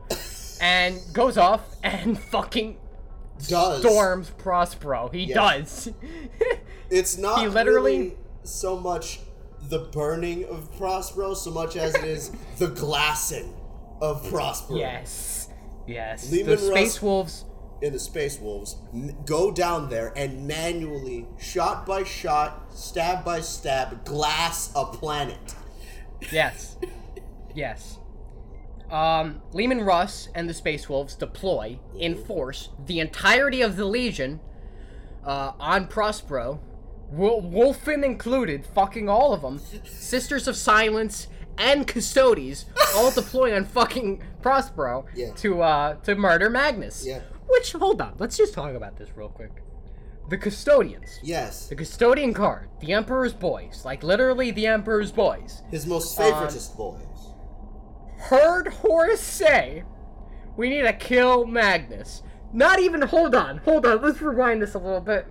[0.61, 2.77] And goes off and fucking
[3.47, 5.09] Does storms Prospero.
[5.09, 5.85] He Yes.
[5.85, 5.93] does.
[6.89, 9.19] It's not He literally- really so much
[9.69, 13.53] the burning of Prospero so much as it is the glassing
[14.01, 14.77] of Prospero.
[14.79, 15.49] yes.
[15.87, 16.31] Yes.
[16.31, 17.45] Leman the Space Russ- Wolves.
[17.81, 18.75] in the Space Wolves
[19.25, 25.55] go down there and manually, shot by shot, stab by stab, glass a planet.
[26.31, 26.77] Yes.
[27.55, 27.97] yes.
[28.91, 34.39] Um, Leman Russ and the Space Wolves deploy in force the entirety of the Legion
[35.25, 36.59] uh, on Prospero,
[37.09, 43.65] Wo- Wulfen included, fucking all of them, Sisters of Silence and Custodes all deploy on
[43.65, 45.31] fucking Prospero Yeah.
[45.37, 47.05] to uh, to murder Magnus.
[47.07, 47.21] Yeah.
[47.47, 49.51] Which hold on, let's just talk about this real quick.
[50.29, 51.19] The Custodians.
[51.23, 56.25] Yes, The custodian guard, the Emperor's boys, like literally the Emperor's boys, his most Um,
[56.33, 56.99] favoritist boys.
[58.29, 59.83] Heard Horus say,
[60.57, 63.01] "We need to kill Magnus." Not even.
[63.03, 64.01] Hold on, hold on.
[64.01, 65.27] Let's rewind this a little bit.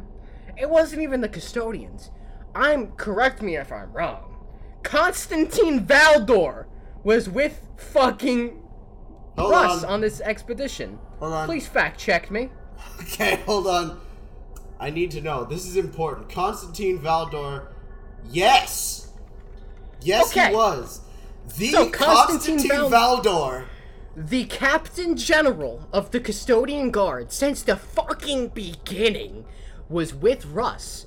[0.56, 2.10] It wasn't even the custodians.
[2.54, 2.92] I'm.
[2.92, 4.36] Correct me if I'm wrong.
[4.82, 6.66] Constantine Valdor
[7.02, 8.60] was with fucking
[9.38, 9.90] Hold Russ on.
[9.90, 10.98] on this expedition.
[11.18, 11.46] Hold on.
[11.46, 12.50] Please fact check me.
[13.00, 14.00] Okay, hold on.
[14.78, 15.44] I need to know.
[15.44, 16.28] This is important.
[16.28, 17.68] Constantine Valdor.
[18.30, 19.12] Yes.
[20.02, 20.48] Yes, Okay.
[20.50, 21.00] he was.
[21.56, 23.64] The So, Constantine Constantine, Val- Valdor.
[24.16, 29.44] The Captain General of the Custodian Guard since the fucking beginning
[29.88, 31.06] was with Russ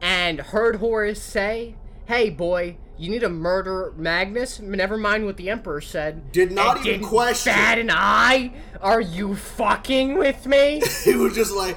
[0.00, 1.74] and heard Horus say,
[2.06, 4.60] Hey boy, you need to murder Magnus?
[4.60, 6.32] Never mind what the Emperor said.
[6.32, 7.52] Did not And even question.
[7.52, 8.52] Bat an eye?
[8.80, 10.80] Are you fucking with me?
[11.04, 11.76] He was just like,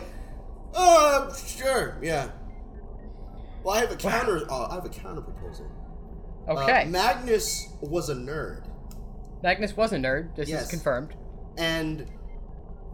[0.74, 2.30] uh, sure, yeah.
[3.64, 4.50] Well, I have a counter.
[4.50, 5.70] Uh, I have a counter proposal.
[6.48, 6.86] Uh, Okay.
[6.86, 8.64] Magnus was a nerd,
[9.44, 10.36] Magnus was a nerd.
[10.36, 10.64] This Yes.
[10.64, 11.14] is confirmed.
[11.58, 12.06] and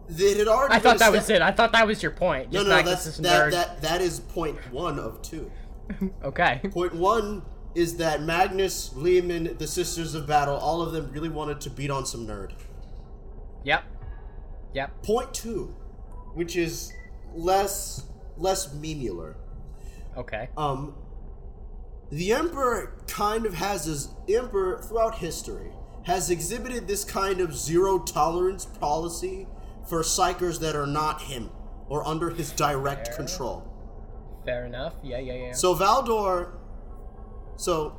[0.08, 0.74] it had already.
[0.74, 1.42] I thought that was it.
[1.42, 2.50] I thought that was your point.
[2.52, 3.50] No, Just no, that's that, nerd.
[3.52, 3.82] that.
[3.82, 5.50] That is point one of two.
[6.24, 6.60] Okay.
[6.70, 7.42] Point one
[7.74, 11.90] is that Magnus, Leman, the Sisters of Battle, all of them really wanted to beat
[11.90, 12.52] on some nerd.
[13.64, 13.84] Yep.
[14.74, 15.02] Yep.
[15.02, 15.74] Point two,
[16.34, 16.92] which is
[17.34, 18.04] less
[18.36, 19.34] less memular.
[20.16, 20.48] Okay.
[20.56, 20.94] Um,
[22.10, 25.72] the Emperor kind of has his Emperor throughout history
[26.04, 29.46] has exhibited this kind of zero tolerance policy
[29.88, 31.50] for psykers that are not him
[31.88, 33.16] or under his direct Fair.
[33.16, 33.62] control.
[34.46, 34.94] Fair enough.
[35.02, 35.52] Yeah, yeah, yeah.
[35.52, 36.52] So Valdor,
[37.56, 37.94] so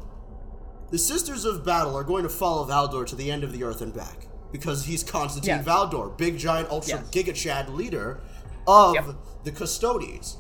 [0.90, 3.82] the Sisters of Battle are going to follow Valdor to the end of the Earth
[3.82, 5.66] and back because he's Constantine Yes.
[5.66, 7.10] Valdor, big giant ultra Yes.
[7.12, 8.22] giga chad leader
[8.68, 9.06] of Yep.
[9.44, 10.38] the Custodes.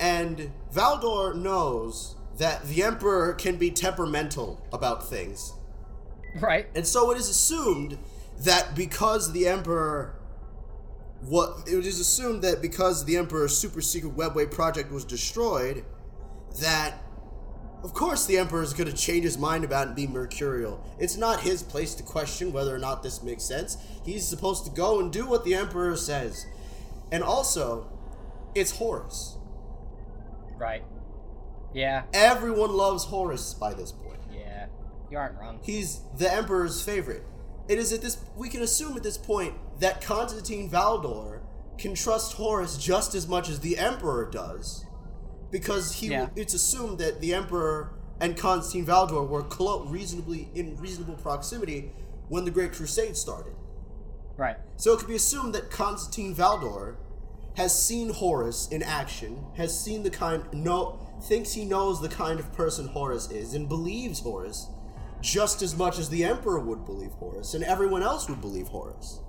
[0.00, 5.52] And Valdor knows that the Emperor can be temperamental about things.
[6.40, 6.66] right.
[6.74, 7.98] And so it is assumed
[8.40, 10.16] that because the Emperor
[11.22, 15.84] what it is assumed that because the Emperor's super secret webway project was destroyed,
[16.60, 17.02] that
[17.82, 20.84] of course the Emperor is going to change his mind about it and be mercurial.
[20.98, 23.76] It's not his place to question whether or not this makes sense.
[24.04, 26.46] He's supposed to go and do what the Emperor says.
[27.10, 27.88] And also,
[28.54, 29.36] it's Horus.
[30.56, 30.82] Right.
[31.76, 32.04] Yeah.
[32.14, 34.18] Everyone loves Horus by this point.
[34.32, 34.66] Yeah.
[35.10, 35.60] You aren't wrong.
[35.62, 37.22] He's the Emperor's favorite.
[37.68, 41.40] It is at this we can assume at this point that Constantine Valdor
[41.76, 44.86] can trust Horus just as much as the Emperor does,
[45.50, 46.30] because he Yeah.
[46.34, 51.92] it's assumed that the Emperor and Constantine Valdor were clo- reasonably in reasonable proximity
[52.28, 53.52] when the Great Crusade started.
[54.38, 54.56] Right.
[54.76, 56.96] So it could be assumed that Constantine Valdor
[57.56, 62.38] has seen Horus in action, has seen the kind no thinks he knows the kind
[62.38, 64.68] of person Horus is, and believes Horus
[65.20, 69.20] just as much as the Emperor would believe Horus, and everyone else would believe Horus.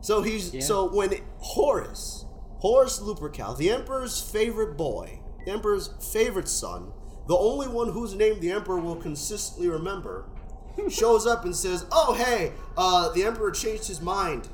[0.00, 0.60] So he's Yeah.
[0.60, 2.26] so when Horus,
[2.58, 6.92] Horus Lupercal, the Emperor's favorite boy, the Emperor's favorite son,
[7.28, 10.26] the only one whose name the Emperor will consistently remember,
[10.88, 14.48] shows up and says, "Oh hey, uh, the Emperor changed his mind,"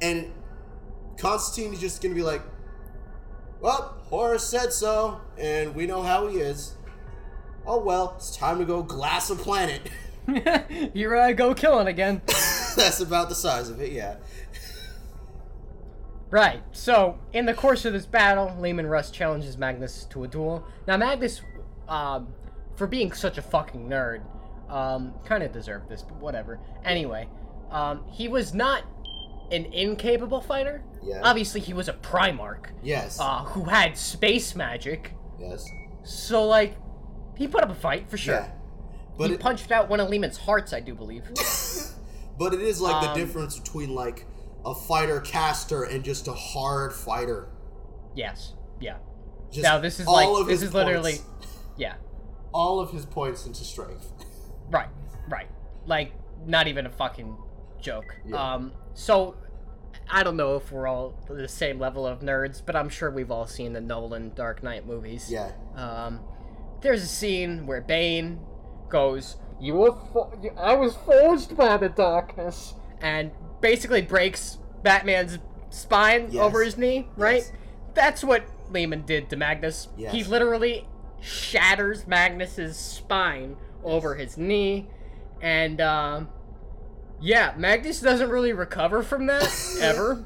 [0.00, 0.32] and
[1.16, 2.42] Constantine is just gonna be like,
[3.60, 6.74] "Well, Horus said so, and we know how he is.
[7.66, 9.88] Oh well, it's time to go glass a planet."
[10.92, 12.22] Here I go killing again.
[12.26, 14.16] That's about the size of it, yeah.
[16.30, 16.62] Right.
[16.72, 20.64] So, in the course of this battle, Leman Russ challenges Magnus to a duel.
[20.86, 21.40] Now, Magnus,
[21.88, 22.28] um,
[22.76, 24.22] for being such a fucking nerd,
[24.68, 26.60] um, kind of deserved this, but whatever.
[26.84, 27.28] Anyway,
[27.70, 28.84] um, he was not
[29.52, 30.82] an incapable fighter.
[31.02, 31.20] Yeah.
[31.22, 33.18] Obviously, he was a Primarch, Yes.
[33.20, 35.12] uh, who had space magic.
[35.38, 35.68] yes.
[36.04, 36.76] So, like,
[37.36, 38.34] he put up a fight for sure.
[38.34, 38.50] Yeah.
[39.16, 41.22] But he it, punched out one of Leman's hearts, I do believe.
[42.38, 44.26] but it is like the Um, difference between like
[44.64, 47.48] a fighter caster and just a hard fighter.
[48.14, 48.54] yes.
[48.80, 48.96] Yeah.
[49.52, 51.18] Just Now, this is like, this his is literally,
[51.76, 51.94] yeah.
[52.52, 54.10] all of his points into strength.
[54.70, 54.88] Right,
[55.28, 55.48] right.
[55.86, 56.12] Like,
[56.46, 57.36] not even a fucking
[57.80, 58.16] joke.
[58.26, 58.54] Yeah.
[58.54, 59.36] Um, so,
[60.10, 63.30] I don't know if we're all the same level of nerds, but I'm sure we've
[63.30, 65.30] all seen the Nolan Dark Knight movies.
[65.30, 65.52] Yeah.
[65.74, 66.20] Um,
[66.82, 68.40] there's a scene where Bane
[68.88, 75.38] goes, "You were, fo- I was forged by the darkness," and basically breaks Batman's
[75.70, 76.42] spine Yes.
[76.42, 77.08] over his knee.
[77.16, 77.36] Right.
[77.36, 77.52] Yes.
[77.94, 79.88] That's what Leman did to Magnus.
[79.96, 80.12] Yes.
[80.12, 80.86] He literally
[81.20, 84.88] shatters Magnus's spine over his knee,
[85.40, 86.28] and um,
[87.22, 89.48] yeah, Magnus doesn't really recover from that
[89.80, 90.24] ever.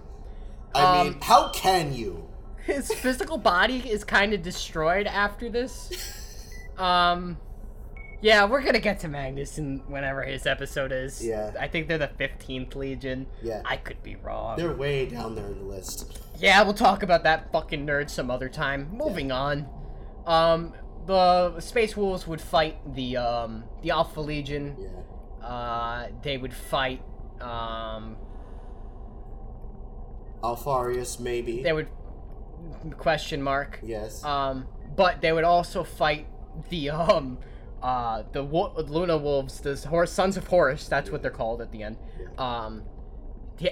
[0.75, 2.29] I Um, mean, how can you?
[2.65, 5.93] his physical body is kind of destroyed after this.
[6.77, 7.39] Um,
[8.21, 11.25] yeah, we're gonna get to Magnus in whenever his episode is.
[11.25, 11.53] Yeah.
[11.59, 13.27] I think they're the fifteenth Legion.
[13.43, 13.63] Yeah.
[13.65, 14.59] I could be wrong.
[14.59, 16.19] They're way down there in the list.
[16.39, 18.91] Yeah, we'll talk about that fucking nerd some other time.
[18.93, 19.67] Moving on.
[20.27, 20.75] Um,
[21.07, 24.77] the Space Wolves would fight the um the Alpha Legion.
[24.79, 24.89] Yeah.
[25.47, 27.03] Uh, they would fight
[27.41, 28.17] um
[30.43, 31.63] Alpharius, maybe.
[31.63, 31.89] they would
[32.99, 34.23] question mark yes.
[34.25, 36.27] Um, but they would also fight
[36.71, 37.39] the um,
[37.83, 40.89] uh, the wo- Luna Wolves, the Sons of Horus.
[40.89, 41.97] That's what they're called at the end.
[42.39, 42.83] Um,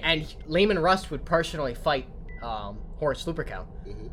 [0.03, 2.07] and Leman Russ would personally fight
[2.43, 4.11] um, Horus Lupercal Mhm.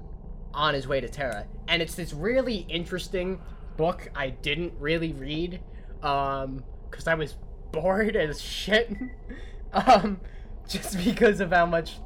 [0.54, 3.40] on his way to Terra, and it's this really interesting
[3.78, 5.62] book I didn't really read,
[6.04, 7.36] um, because I was
[7.72, 8.92] bored as shit,
[9.74, 10.20] um,
[10.68, 11.98] just because of how much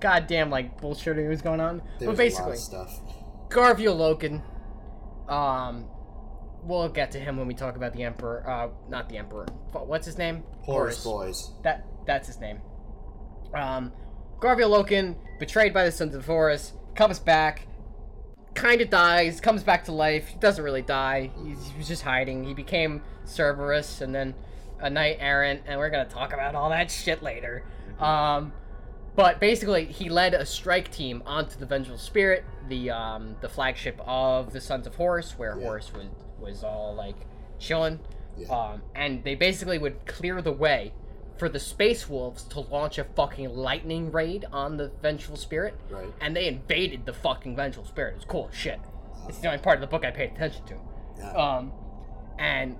[0.00, 1.82] goddamn like bullshitting was going on.
[1.98, 3.00] There but was a lot basically, of stuff.
[3.50, 4.42] Loken.
[5.30, 5.86] Um,
[6.62, 8.48] we'll get to him when we talk about the Emperor.
[8.48, 9.46] Uh, not the Emperor.
[9.72, 10.42] What's his name?
[10.62, 11.52] Horus boys.
[11.62, 12.60] That that's his name.
[13.54, 13.92] Um,
[14.40, 17.66] Loken, betrayed by the Sons of Horus, comes back,
[18.54, 20.28] kind of dies, comes back to life.
[20.28, 21.30] He doesn't really die.
[21.44, 22.44] He's, he was just hiding.
[22.44, 24.34] He became Cerberus and then
[24.84, 27.64] a knight errant, and we're gonna talk about all that shit later.
[27.98, 28.52] Um,
[29.16, 33.98] but basically, he led a strike team onto the Vengeful Spirit, the um, the flagship
[34.06, 35.64] of the Sons of Horus, where Yeah.
[35.64, 36.06] Horus was
[36.38, 37.16] was all like
[37.58, 37.98] chilling.
[38.36, 38.48] Yeah.
[38.48, 40.92] Um, and they basically would clear the way
[41.38, 45.74] for the Space Wolves to launch a fucking lightning raid on the Vengeful Spirit.
[45.88, 46.12] Right.
[46.20, 48.12] And they invaded the fucking Vengeful Spirit.
[48.12, 48.80] It was cool as shit.
[49.28, 50.74] It's the only part of the book I paid attention to.
[51.18, 51.30] Yeah.
[51.32, 51.72] Um,
[52.38, 52.76] and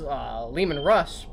[0.00, 1.26] uh, Leman Russ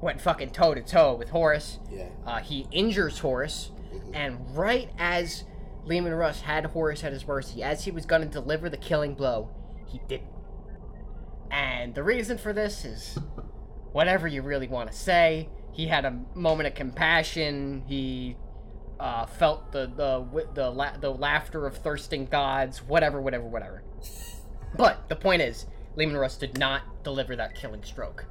[0.00, 1.78] went fucking toe to toe with Horus.
[1.90, 2.06] yeah.
[2.26, 3.70] Uh, he injures Horus,
[4.12, 5.44] and right as
[5.84, 9.14] Leman Russ had Horus at his mercy, as he was going to deliver the killing
[9.14, 9.50] blow,
[9.86, 10.30] he didn't.
[11.50, 13.18] And the reason for this is
[13.92, 15.48] whatever you really want to say.
[15.72, 17.82] He had a moment of compassion.
[17.86, 18.36] He
[19.00, 22.82] uh, felt the the the la- the laughter of thirsting gods.
[22.82, 23.82] Whatever, whatever, whatever.
[24.76, 28.26] But the point is, Leman Russ did not deliver that killing stroke.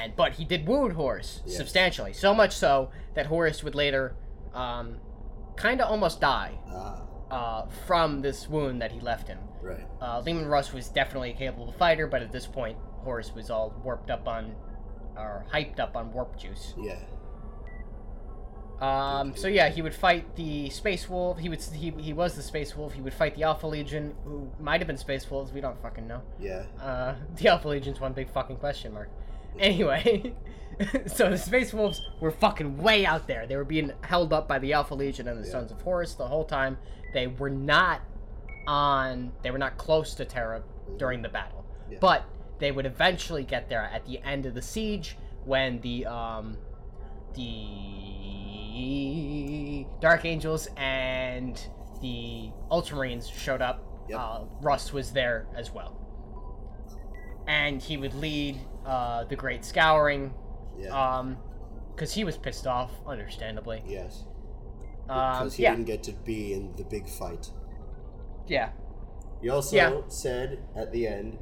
[0.00, 1.56] And but he did wound Horus Yes.
[1.56, 4.14] substantially, so much so that Horus would later,
[4.54, 4.98] um,
[5.56, 9.38] kind of almost die Ah, uh, from this wound that he left him.
[9.62, 9.86] right.
[10.00, 13.74] Uh, Leman Russ was definitely a capable fighter, but at this point, Horus was all
[13.84, 14.54] warped up on,
[15.16, 16.74] or hyped up on warp juice.
[16.78, 16.98] Yeah.
[18.80, 21.38] Um, so yeah, he would fight the Space Wolf.
[21.38, 22.94] He would he, he was the Space Wolf.
[22.94, 25.52] He would fight the Alpha Legion, who might have been Space Wolves.
[25.52, 26.22] We don't fucking know.
[26.40, 26.64] Yeah.
[26.80, 29.10] Uh, the Alpha Legion's one big fucking question mark.
[29.58, 30.32] Anyway,
[31.06, 33.46] so the Space Wolves were fucking way out there.
[33.46, 35.52] They were being held up by the Alpha Legion and the Yeah.
[35.52, 36.78] Sons of Horus the whole time.
[37.12, 38.00] They were not
[38.66, 39.32] on.
[39.42, 40.62] They were not close to Terra
[40.96, 41.98] during the battle, Yeah.
[42.00, 42.24] but
[42.58, 46.56] they would eventually get there at the end of the siege when the um,
[47.34, 47.66] the
[50.00, 51.60] Dark Angels and
[52.00, 53.84] the Ultramarines showed up.
[54.08, 54.18] Yep.
[54.20, 55.96] Uh, Russ was there as well
[57.46, 60.32] and he would lead uh, the Great Scouring,
[60.78, 60.90] Yeah.
[61.18, 61.36] um,
[61.94, 63.82] because he was pissed off, understandably.
[63.86, 64.24] yes.
[65.08, 67.50] Um, Because he yeah, didn't get to be in the big fight.
[68.46, 68.70] yeah,
[69.42, 70.00] He also Yeah.
[70.08, 71.38] said at the end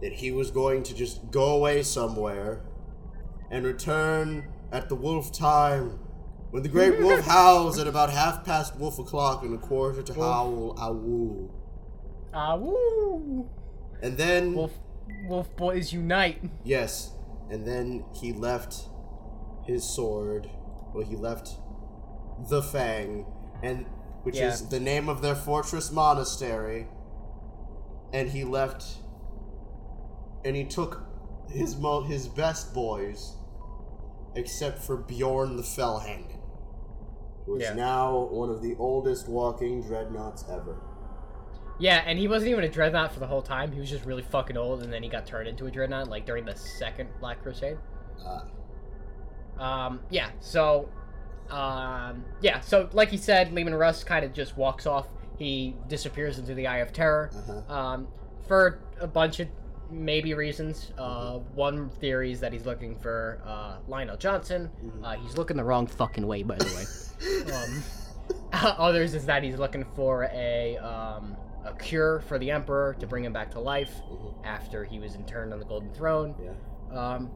[0.00, 2.62] that he was going to just go away somewhere
[3.50, 5.98] and return at the wolf time.
[6.50, 10.14] When the great wolf howls at about half past wolf o'clock and a quarter to
[10.14, 11.50] howl, owl.
[12.60, 13.48] Woo!
[14.02, 14.72] And then, Wolf,
[15.26, 16.38] wolf boys unite.
[16.64, 17.12] yes,
[17.50, 18.88] and then he left
[19.66, 20.48] his sword.
[20.94, 21.50] Well, he left
[22.48, 23.26] the Fang,
[23.62, 23.86] and
[24.22, 24.48] which Yeah.
[24.48, 26.86] is the name of their fortress monastery.
[28.12, 28.84] And he left,
[30.44, 31.02] and he took
[31.50, 33.34] his mo- his best boys,
[34.38, 36.38] except for Bjorn the Fell-Handed,
[37.44, 37.74] who is Yeah.
[37.74, 40.76] now one of the oldest walking dreadnoughts ever.
[41.80, 43.70] Yeah, and he wasn't even a dreadnought for the whole time.
[43.72, 46.26] He was just really fucking old, and then he got turned into a dreadnought, like
[46.26, 47.78] during the second Black Crusade.
[48.24, 48.40] Uh,
[49.62, 50.88] Um, yeah, so,
[51.50, 55.08] um, yeah, so like he said, Leman Russ kind of just walks off.
[55.36, 57.72] He disappears into the Eye of Terror uh-huh.
[57.72, 58.08] um,
[58.46, 59.48] for a bunch of
[59.90, 60.92] maybe reasons.
[60.98, 64.68] Uh, one theory is that he's looking for uh, Lion El'Jonson.
[65.02, 67.52] Uh, he's looking the wrong fucking way, by the way.
[67.54, 67.82] um,
[68.78, 73.24] others is that he's looking for a um, a cure for the Emperor to bring
[73.24, 73.92] him back to life
[74.44, 76.34] after he was interned on the Golden Throne.
[76.42, 76.98] Yeah.
[76.98, 77.30] Um,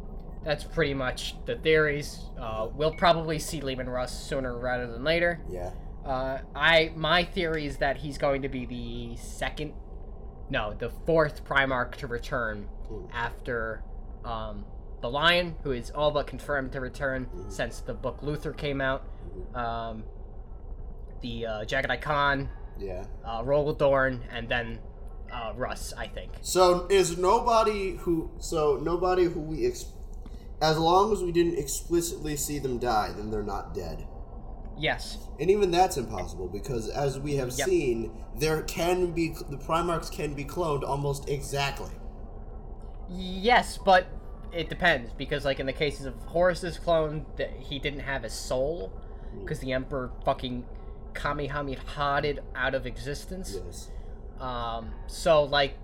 [0.44, 2.18] that's pretty much the theories.
[2.40, 5.40] Uh, we'll probably see Leman Russ sooner rather than later.
[5.48, 5.70] Yeah.
[6.05, 9.72] Uh, I my theory is that he's going to be the second,
[10.53, 13.07] no, the fourth Primarch to return Hmm.
[13.12, 13.82] after
[14.24, 14.64] um,
[15.00, 19.03] the Lion, who is all but confirmed to return since the book Luther came out.
[19.55, 20.05] Um,
[21.22, 22.48] the uh, Jaghatai Khan,
[22.78, 23.05] Yeah.
[23.24, 23.42] uh,
[24.30, 24.78] and then
[25.32, 26.32] uh, Russ, I think.
[26.42, 29.92] So is nobody who so nobody who we ex-
[30.61, 34.07] as long as we didn't explicitly see them die, then they're not dead.
[34.82, 35.16] Yes.
[35.38, 37.68] And even that's impossible because as we have Yep.
[37.68, 41.92] seen, there can be the Primarchs can be cloned almost exactly.
[43.08, 44.08] Yes, but
[44.52, 48.28] it depends because, like in the cases of Horus's clone, that he didn't have a
[48.28, 48.92] soul
[49.40, 50.64] because the Emperor fucking
[51.14, 53.58] Kamehameha'd out of existence.
[53.64, 53.88] Yes.
[54.40, 55.74] Um, so like,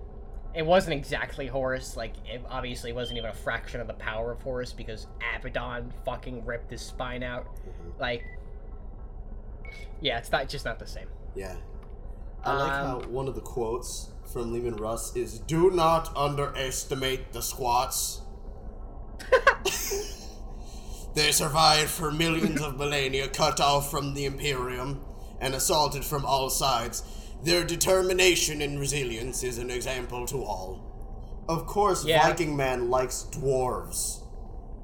[0.55, 1.97] it wasn't exactly Horus.
[1.97, 6.45] Like, it obviously wasn't even a fraction of the power of Horus because Abaddon fucking
[6.45, 7.47] ripped his spine out.
[8.01, 8.25] Like,
[10.01, 11.09] yeah, it's not just not the same.
[11.35, 11.57] Yeah.
[12.45, 17.33] I like Um, how one of the quotes from Leman Russ is "Do not underestimate
[17.33, 18.21] the squats."
[21.15, 25.01] they survived for millions of millennia, cut off from the Imperium
[25.41, 27.03] and assaulted from all sides.
[27.43, 30.85] Their determination and resilience is an example to all.
[31.49, 32.27] Of course, Yeah.
[32.29, 34.23] Viking Man likes dwarves.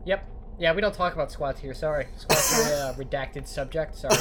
[0.07, 0.25] Yep.
[0.59, 1.75] Yeah, we don't talk about squats here.
[1.75, 3.97] Sorry, squats are a redacted subject.
[3.97, 4.17] Sorry.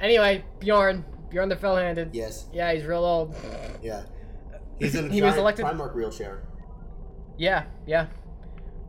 [0.00, 2.10] Anyway, Bjorn, Bjorn the Fell-Handed.
[2.14, 3.34] Yes, Yeah, he's real old.
[3.82, 4.02] yeah.
[4.78, 6.42] He's in a He was elected- Primarch wheelchair.
[7.36, 8.06] Yeah, yeah.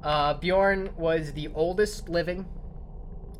[0.03, 2.45] Uh, Bjorn was the oldest living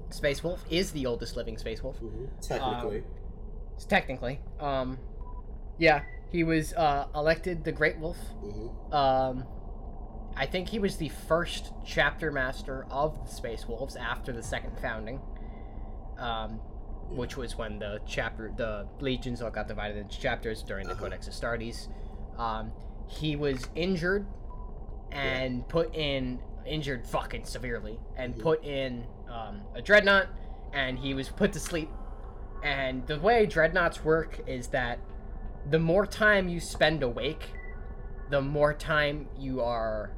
[0.10, 0.66] space wolf.
[0.70, 1.98] Is the oldest living space wolf.
[2.42, 3.04] Technically.
[3.88, 4.40] Technically.
[4.60, 4.98] Um,
[5.78, 6.02] yeah,
[6.32, 8.18] he was uh, elected the Great Wolf.
[8.44, 8.94] Mhm.
[8.94, 9.44] Um,
[10.36, 14.78] I think he was the first chapter master of the Space Wolves after the second
[14.82, 15.20] founding.
[16.18, 16.60] Um,
[17.10, 21.28] which was when the chapter, the legions all got divided into chapters during the Codex
[21.28, 21.88] Astartes.
[22.38, 22.72] Um,
[23.08, 24.26] he was injured
[25.12, 30.28] and put in injured fucking severely and put in um, a dreadnought
[30.72, 31.90] and he was put to sleep.
[32.64, 35.00] And the way dreadnoughts work is that
[35.70, 37.54] the more time you spend awake
[38.30, 40.12] the more time you are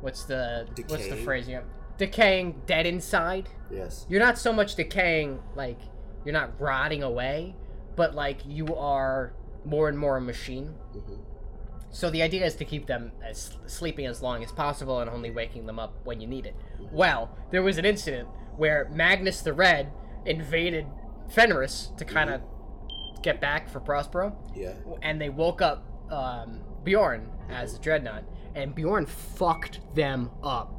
[0.00, 1.60] what's the what's the phrase you
[1.98, 3.48] decaying dead inside?
[3.70, 4.04] Yes.
[4.08, 5.78] you're not so much decaying like
[6.24, 7.54] you're not rotting away
[7.96, 9.32] but like you are
[9.64, 10.74] more and more a machine.
[10.94, 11.18] Mhm.
[11.90, 15.30] so the idea is to keep them as sleeping as long as possible and only
[15.30, 16.54] waking them up when you need it.
[16.92, 19.92] Well there was an incident where magnus the red
[20.26, 20.86] invaded
[21.30, 22.40] fenris to kind of
[23.22, 24.36] get back for prospero.
[24.54, 24.74] Yeah.
[25.00, 28.24] and they woke up um, Bjorn as a dreadnought,
[28.54, 30.74] and Bjorn fucked them up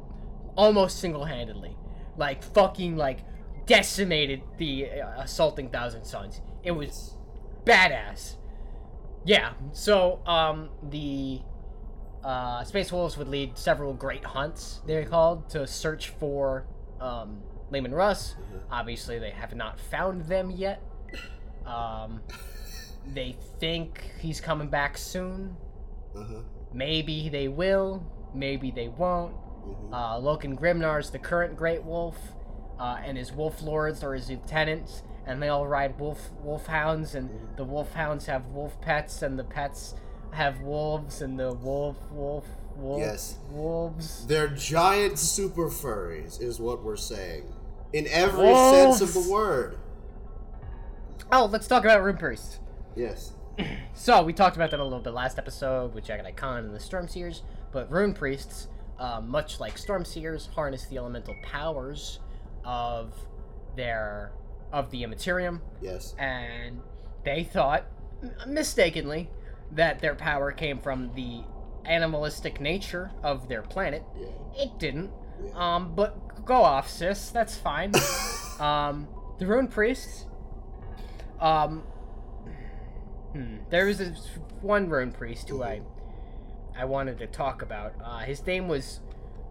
[0.56, 1.76] almost single-handedly,
[2.16, 3.20] like fucking like
[3.66, 6.40] decimated the uh, assaulting Thousand Sons.
[6.62, 7.16] It was
[7.64, 8.36] badass.
[9.24, 9.52] Yeah.
[9.72, 11.40] So um, the
[12.22, 14.80] uh, Space Wolves would lead several great hunts.
[14.86, 16.66] They're called to search for
[17.00, 18.36] um, Leman Russ.
[18.70, 20.82] Obviously, they have not found them yet.
[21.66, 22.20] Um,
[23.14, 25.56] they think he's coming back soon.
[26.16, 26.40] Uh-huh.
[26.72, 28.04] Maybe they will.
[28.34, 29.34] Maybe they won't.
[29.92, 32.16] Uh, Logan is the current Great Wolf,
[32.78, 37.30] uh, and his Wolf Lords are his lieutenants, and they all ride wolf wolfhounds, and
[37.56, 39.94] the wolfhounds have wolf pets, and the pets
[40.32, 42.44] have wolves, and the wolf wolf
[42.76, 43.38] wolf, Yes.
[43.50, 44.26] wolves.
[44.26, 47.52] They're giant super furries, is what we're saying.
[47.92, 48.98] In every Wolves.
[48.98, 49.78] sense of the word.
[51.30, 52.58] Oh, let's talk about Rune Priest.
[52.96, 53.32] Yes.
[53.96, 56.80] So we talked about that a little bit last episode with Jaghatai Khan and the
[56.80, 58.66] Storm Seers, but Rune Priests,
[58.98, 62.20] uh, much like Storm Seers, harness the elemental powers
[62.64, 63.12] of
[63.76, 64.32] their
[64.72, 66.14] of the Immaterium, Yes.
[66.18, 66.80] and
[67.24, 67.84] they thought
[68.46, 69.30] mistakenly
[69.72, 71.42] that their power came from the
[71.84, 74.02] animalistic nature of their planet.
[74.18, 74.26] Yeah.
[74.56, 75.10] It didn't.
[75.54, 77.30] Um, but go off, sis.
[77.30, 77.92] That's fine.
[78.60, 79.06] um,
[79.38, 80.26] the Rune Priests.
[81.40, 81.82] Um,
[83.32, 84.28] hmm, there was this
[84.60, 85.82] one Rune Priest who I,
[86.76, 87.94] I wanted to talk about.
[88.02, 89.00] Uh, his name was,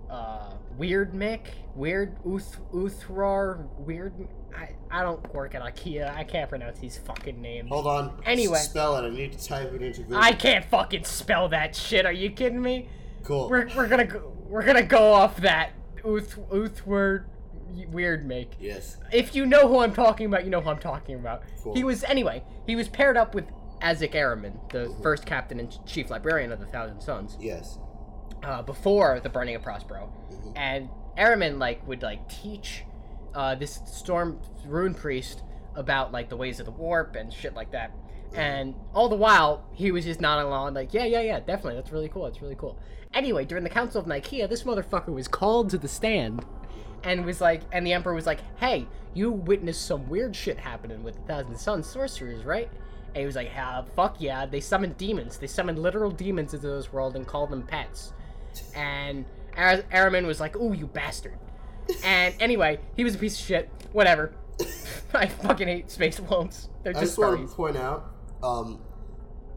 [0.09, 4.13] uh, Weird Mick, Weird Uth Uthrar, Weird.
[4.55, 6.15] I, I don't work at IKEA.
[6.15, 7.69] I can't pronounce these fucking names.
[7.69, 8.21] Hold on.
[8.25, 8.59] Anyway.
[8.59, 9.07] Spell it.
[9.07, 10.17] I need to type it into Google.
[10.17, 12.05] I can't fucking spell that shit.
[12.05, 12.87] Are you kidding me?
[13.23, 13.49] cool.
[13.49, 15.71] We're, we're gonna go, we're gonna go off that
[16.05, 17.25] Uth Uthward
[17.89, 18.51] weird make.
[18.59, 18.97] yes.
[19.11, 21.43] If you know who I'm talking about, you know who I'm talking about.
[21.63, 21.73] Cool.
[21.73, 22.43] He was anyway.
[22.67, 23.45] He was paired up with
[23.83, 27.77] Ahzek Ahriman, the first captain and chief librarian of the Thousand Sons, Yes.
[28.43, 30.11] uh, before the burning of Prospero.
[30.55, 32.83] And Araman like would like teach
[33.35, 35.43] uh, this storm rune priest
[35.75, 37.91] about like the ways of the warp and shit like that.
[38.35, 41.91] And all the while, he was just nodding along, like, yeah, yeah, yeah, definitely, that's
[41.91, 42.79] really cool, that's really cool.
[43.13, 46.43] Anyway, during the Council of Nikaea, this motherfucker was called to the stand
[47.03, 51.03] and was like, and the Emperor was like, hey, you witnessed some weird shit happening
[51.03, 52.71] with the Thousand Sons sorcerers, right?
[53.13, 55.37] And he was like, ah, fuck yeah, they summoned demons.
[55.37, 58.13] They summoned literal demons into this world and called them pets.
[58.75, 61.37] And Ar- Ahriman was like, ooh, you bastard.
[62.03, 63.69] And anyway, he was a piece of shit.
[63.91, 64.33] Whatever.
[65.13, 66.69] I fucking hate space wolves.
[66.83, 68.11] They're just I just just want to point out.
[68.41, 68.81] Um,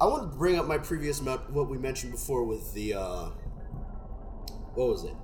[0.01, 3.31] I want to bring up my previous me- what we mentioned before with the uh,
[4.75, 5.15] what was it?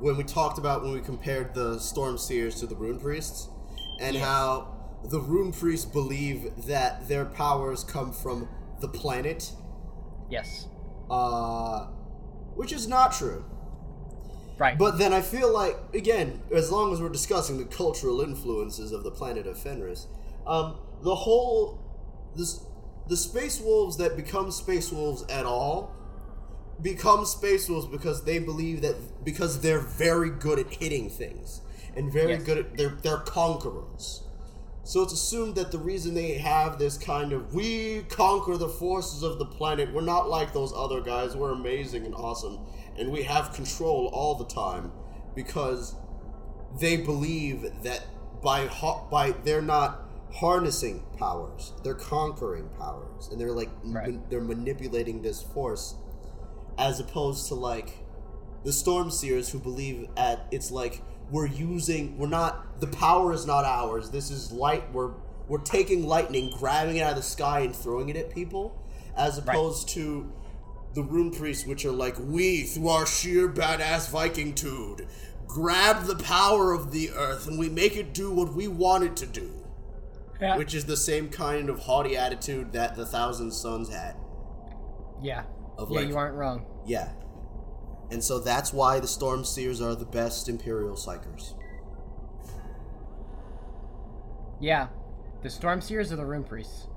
[0.00, 3.48] When we talked about when we compared the Storm Seers to the Rune Priests,
[4.00, 4.24] and Yes.
[4.24, 4.71] how
[5.04, 8.48] the Rune Priests believe that their powers come from
[8.80, 9.52] the planet,
[10.30, 10.66] Yes.
[11.10, 11.86] uh,
[12.54, 13.44] which is not true.
[14.58, 14.78] Right.
[14.78, 19.02] But then I feel like, again, as long as we're discussing the cultural influences of
[19.02, 20.06] the planet of Fenris,
[20.46, 21.80] um, the whole
[22.36, 22.60] this
[23.08, 25.92] the space wolves that become space wolves at all
[26.80, 31.60] become space wolves because they believe that because they're very good at hitting things
[31.96, 32.42] and very Yes.
[32.44, 34.22] good at they're they're conquerors.
[34.84, 39.22] So it's assumed that the reason they have this kind of we conquer the forces
[39.22, 42.58] of the planet, we're not like those other guys, we're amazing and awesome,
[42.98, 44.90] and we have control all the time
[45.36, 45.94] because
[46.80, 48.04] they believe that
[48.42, 50.00] by ha- by they're not
[50.34, 54.28] harnessing powers, they're conquering powers, and they're like Right.
[54.30, 55.94] they're manipulating this force
[56.76, 57.98] as opposed to like
[58.64, 63.46] the storm seers who believe at it's like we're using we're not the power is
[63.46, 65.12] not ours this is light we're
[65.48, 68.82] we're taking lightning grabbing it out of the sky and throwing it at people
[69.16, 70.30] as opposed to
[70.94, 75.06] the rune priests which are like we through our sheer badass viking tude
[75.46, 79.16] grab the power of the earth and we make it do what we want it
[79.16, 79.50] to do
[80.40, 80.56] yeah.
[80.56, 84.16] which is the same kind of haughty attitude that the thousand sons had
[85.22, 85.44] yeah.
[85.78, 86.66] of yeah, like- you aren't wrong.
[86.86, 87.10] yeah.
[88.12, 91.54] And so that's why the Storm Seers are the best Imperial Psykers.
[94.60, 94.88] Yeah.
[95.42, 96.88] The Storm Seers or the Rune Priests?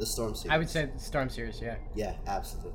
[0.00, 0.52] The Storm Seers.
[0.52, 1.76] I would say the Storm Seers, yeah.
[1.94, 2.72] Yeah, absolutely.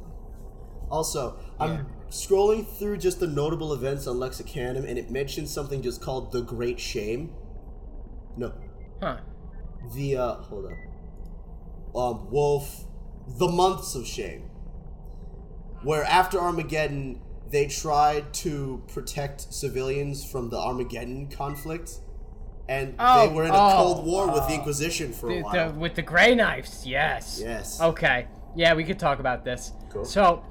[0.90, 6.02] Also, I'm scrolling through just the notable events on Lexicanum, and it mentions something just
[6.02, 7.34] called the Great Shame.
[8.38, 8.54] No,
[9.02, 9.18] Huh.
[9.94, 10.72] the uh, hold up.
[11.96, 12.86] Um, Wolf,
[13.28, 14.50] the Months of Shame,
[15.84, 17.20] where after Armageddon
[17.54, 22.00] they tried to protect civilians from the Armageddon conflict,
[22.68, 24.56] and Oh, they were in a oh, Cold War with the oh.
[24.56, 25.72] Inquisition for a while.
[25.72, 27.40] the, with the gray knights, yes.
[27.40, 27.80] Yes.
[27.80, 28.28] Okay.
[28.56, 29.72] Yeah, we could talk about this.
[29.92, 30.04] Cool.
[30.04, 30.44] So,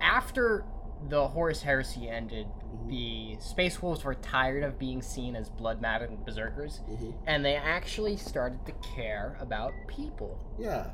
[0.00, 0.64] after
[1.08, 2.88] the Horus Heresy ended, mm-hmm.
[2.88, 7.12] the Space Wolves were tired of being seen as blood maddened berserkers, mm-hmm.
[7.28, 10.36] and they actually started to care about people.
[10.58, 10.90] Yeah.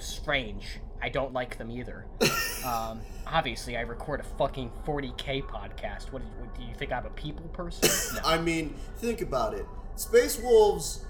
[0.00, 0.80] Strange.
[1.00, 2.06] I don't like them either.
[2.66, 6.12] um, obviously, I record a fucking 40k podcast.
[6.12, 7.88] What, do you- do you think I'm a people person?
[8.22, 8.28] No.
[8.28, 9.64] I mean, think about it.
[9.96, 11.04] Space Wolves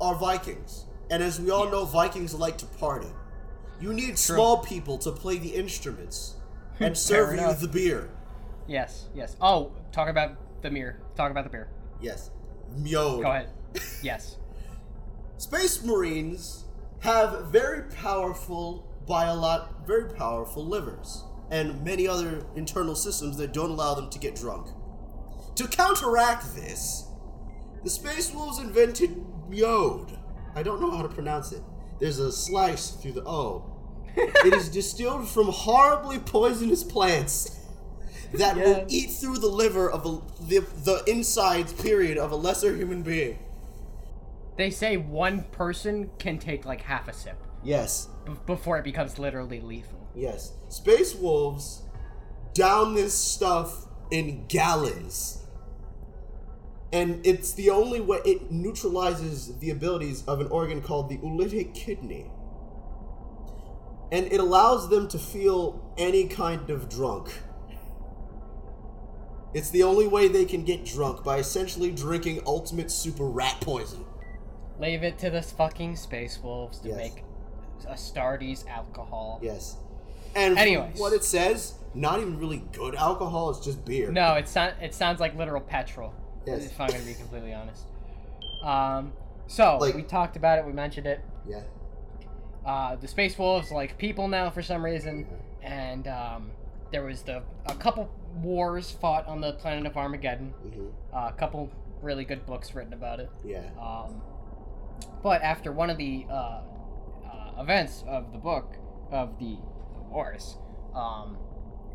[0.00, 0.84] are Vikings.
[1.10, 3.08] And as we all know, Vikings like to party.
[3.80, 6.36] You need small people to play the instruments
[6.80, 8.10] and serve you the beer.
[8.68, 9.36] yes, yes.
[9.40, 11.00] Oh, talk about the beer.
[11.16, 11.68] Talk about the beer.
[12.00, 12.30] Yes.
[12.78, 13.22] Myode.
[13.22, 13.48] Go ahead.
[14.02, 14.36] Yes.
[15.38, 16.64] Space Marines
[17.00, 21.24] have very powerful biolot very powerful livers.
[21.50, 24.68] and many other internal systems that don't allow them to get drunk.
[25.56, 27.06] To counteract this,
[27.84, 30.18] the Space Wolves invented Yod.
[30.54, 31.60] I don't know how to pronounce it.
[32.00, 33.68] There's a slice through the O.
[34.16, 37.58] it is distilled from horribly poisonous plants
[38.32, 42.74] that will eat through the liver of a, the, the insides, period, of a lesser
[42.74, 43.38] human being.
[44.56, 48.08] They say one person can take like half a sip Yes.
[48.26, 50.08] b- before it becomes literally lethal.
[50.14, 50.52] Yes.
[50.68, 51.82] Space wolves
[52.54, 55.38] down this stuff in gallons.
[56.92, 61.74] And it's the only way it neutralizes the abilities of an organ called the oolitic
[61.74, 62.30] kidney.
[64.10, 67.30] And it allows them to feel any kind of drunk.
[69.54, 74.04] It's the only way they can get drunk by essentially drinking ultimate super rat poison.
[74.78, 76.96] Leave it to the fucking space wolves to Yes.
[76.96, 77.24] make
[77.86, 79.38] Astartes alcohol.
[79.42, 79.76] Yes.
[80.34, 80.98] And Anyways.
[80.98, 84.10] what it says, not even really good alcohol, it's just beer.
[84.10, 86.14] No, it sounds it sounds like literal petrol.
[86.46, 86.66] Yes.
[86.66, 87.84] If I'm gonna be completely honest.
[88.62, 89.12] Um,
[89.46, 90.66] so Like- we talked about it.
[90.66, 91.20] We mentioned it.
[91.46, 91.62] Yeah.
[92.64, 95.26] Uh, the space wolves like people now for some reason,
[95.62, 96.50] and um,
[96.92, 98.08] there was the a couple
[98.40, 100.50] wars fought on the planet of Armageddon.
[100.62, 101.70] hmm Uh, a couple
[102.00, 103.30] really good books written about it.
[103.44, 103.62] Yeah.
[103.80, 104.22] Um,
[105.22, 106.60] but after one of the uh,
[107.62, 108.76] events of the book
[109.10, 109.56] of the,
[109.94, 110.56] the wars,
[110.94, 111.36] um,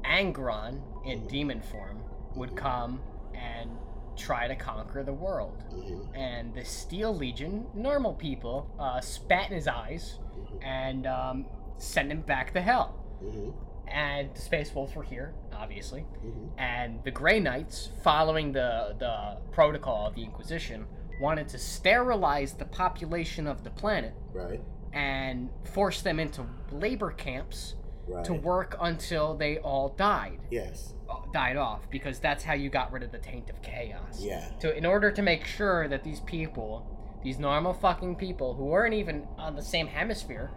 [0.05, 2.01] Angron in demon form
[2.35, 3.01] would come
[3.35, 3.71] and
[4.15, 5.63] try to conquer the world.
[5.69, 10.19] hmm And the Steel Legion, normal people, uh, spat in his eyes
[10.61, 11.45] and um,
[11.77, 12.89] sent him back to hell.
[13.19, 13.51] hmm
[13.87, 19.37] And the Space Wolves were here, obviously hmm and the Grey Knights, following the the
[19.51, 20.85] protocol of the Inquisition,
[21.21, 24.61] wanted to sterilize the population of the planet Right.
[24.97, 27.75] And force them into labor camps
[28.09, 28.23] Right.
[28.23, 30.93] to work until they all died, Yes.
[31.09, 34.21] uh, died off, because that's how you got rid of the taint of chaos.
[34.21, 34.47] Yeah.
[34.61, 36.85] To in order to make sure that these people,
[37.21, 40.51] these normal fucking people who weren't even on the same hemisphere,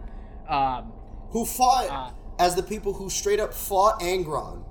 [0.47, 0.93] um,
[1.31, 4.63] Who fought Uh, as the people who straight up fought Angron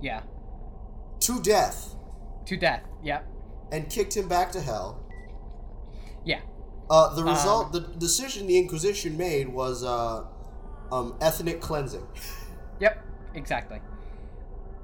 [0.00, 0.22] yeah,
[1.20, 1.94] to death
[2.44, 2.82] to death.
[3.02, 3.26] Yep.
[3.72, 5.00] and kicked him back to hell.
[6.24, 6.40] Yeah.
[6.90, 10.24] Uh, the result, the decision the Inquisition made was uh,
[10.90, 12.06] um, ethnic cleansing.
[12.80, 13.04] Yep.
[13.34, 13.80] Exactly.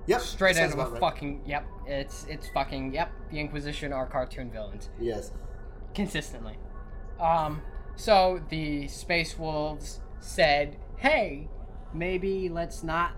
[0.06, 0.20] Yep.
[0.20, 1.00] straight out of a right.
[1.00, 5.30] fucking yep it's it's fucking yep the inquisition are cartoon villains Yes.
[5.94, 6.58] consistently
[7.20, 7.62] um
[7.96, 11.48] so the space wolves said hey
[11.94, 13.12] maybe let's not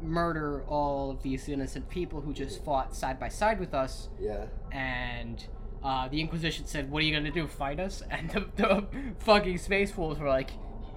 [0.00, 4.46] murder all of these innocent people who just fought side by side with us Yeah.
[4.72, 5.44] and
[5.82, 8.02] uh, the inquisition said what are you gonna do fight us?
[8.10, 8.86] And the, the
[9.20, 10.50] fucking space wolves were like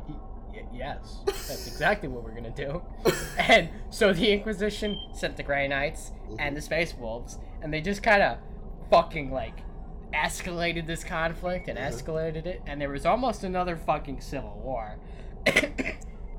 [0.10, 0.16] "Y-
[0.54, 2.82] y- yes that's exactly what we're gonna do.
[3.38, 8.04] And so the inquisition sent the gray knights and the space wolves and they just
[8.04, 8.38] kind of
[8.90, 9.60] fucking like
[10.14, 14.98] escalated this conflict and escalated it and there was almost another fucking civil war.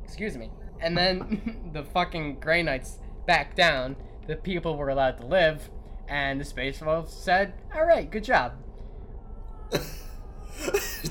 [0.04, 0.50] Excuse me.
[0.80, 3.96] And then the fucking gray knights backed down.
[4.26, 5.70] The people were allowed to live
[6.08, 8.52] and the space wolf said all right good job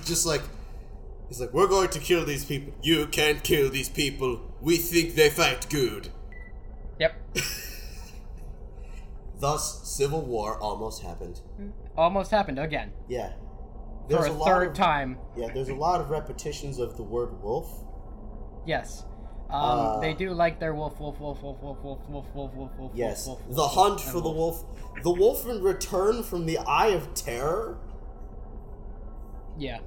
[0.06, 0.42] just like
[1.28, 2.74] he's like, we're going to kill these people.
[2.82, 4.40] You can't kill these people.
[4.62, 6.10] We think they fight good.
[7.00, 7.16] yep
[9.40, 11.42] Thus, civil war almost happened.
[11.98, 13.34] almost happened again Yeah.
[14.10, 17.42] for a, a third of, time Yeah, there's a lot of repetitions of the word
[17.42, 17.70] wolf.
[18.66, 19.04] yes
[19.54, 22.72] um, Uh, they do like their wolf wolf wolf wolf wolf wolf wolf wolf wolf
[22.78, 24.66] wolf Yes, wolf, wolf, the wolf, hunt for the wolf.
[25.04, 27.78] The wolf in return from the Eye of Terror.
[29.58, 29.80] yeah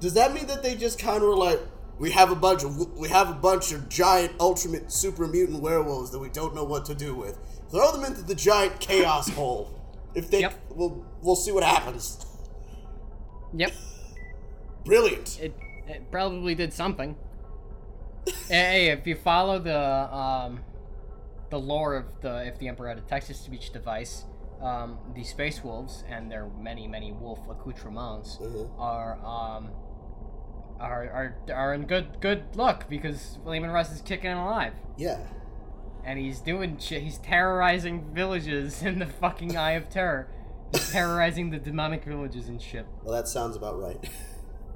[0.00, 1.60] Does that mean that they just kind of were like,
[1.98, 6.10] we have a bunch of we have a bunch of giant ultimate super mutant werewolves
[6.12, 7.38] that we don't know what to do with.
[7.70, 9.78] Throw them into the giant chaos hole.
[10.14, 10.54] If they, Yep.
[10.70, 12.24] we'll we'll see what happens.
[13.54, 13.72] yep
[14.84, 15.38] Brilliant.
[15.40, 15.54] it,
[15.86, 17.16] it probably did something.
[18.48, 19.78] Hey, if you follow the
[20.14, 20.60] um,
[21.50, 24.24] the lore of the if the Emperor had a text speech device,
[24.62, 28.70] um, the Space Wolves and their many many wolf accoutrements Mhm.
[28.78, 29.70] are um,
[30.78, 34.74] are are are in good good luck because Leman Russ is kicking and alive.
[34.96, 35.18] Yeah.
[36.04, 37.00] and he's doing shit.
[37.02, 40.26] He's terrorizing villages in the fucking Eye of Terror.
[40.72, 42.86] He's terrorizing the demonic villages and shit.
[43.04, 43.98] Well, that sounds about right.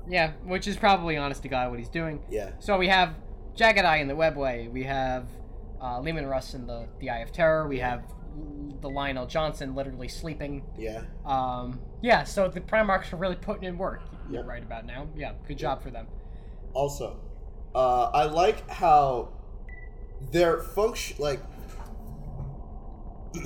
[0.09, 2.21] Yeah, which is probably honest to God what he's doing.
[2.31, 2.51] yeah.
[2.61, 3.17] So we have
[3.57, 4.71] Jaghatai in the Webway.
[4.71, 5.27] We have
[5.83, 7.67] uh, Leman Russ in the the Eye of Terror.
[7.67, 8.03] We have
[8.83, 10.63] the Lion El'Jonson literally sleeping.
[10.77, 11.03] Yeah.
[11.25, 14.03] Um, yeah, so the Primarchs are really putting in work.
[14.31, 14.47] You're Yep.
[14.49, 15.07] right about now.
[15.17, 16.07] Yeah, good job for them.
[16.75, 17.19] Also,
[17.75, 19.31] uh, I like how
[20.33, 21.41] their function like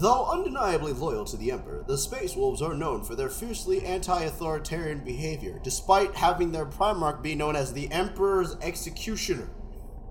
[0.00, 4.22] Though undeniably loyal to the Emperor, the Space Wolves are known for their fiercely anti
[4.22, 9.50] authoritarian behavior, despite having their Primarch be known as the Emperor's Executioner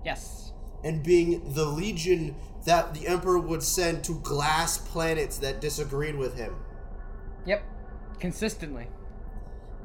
[0.04, 0.52] Yes.
[0.84, 2.36] and being the legion
[2.66, 6.54] that the Emperor would send to glass planets that disagreed with him.
[7.44, 7.64] Yep.
[8.20, 8.86] Consistently.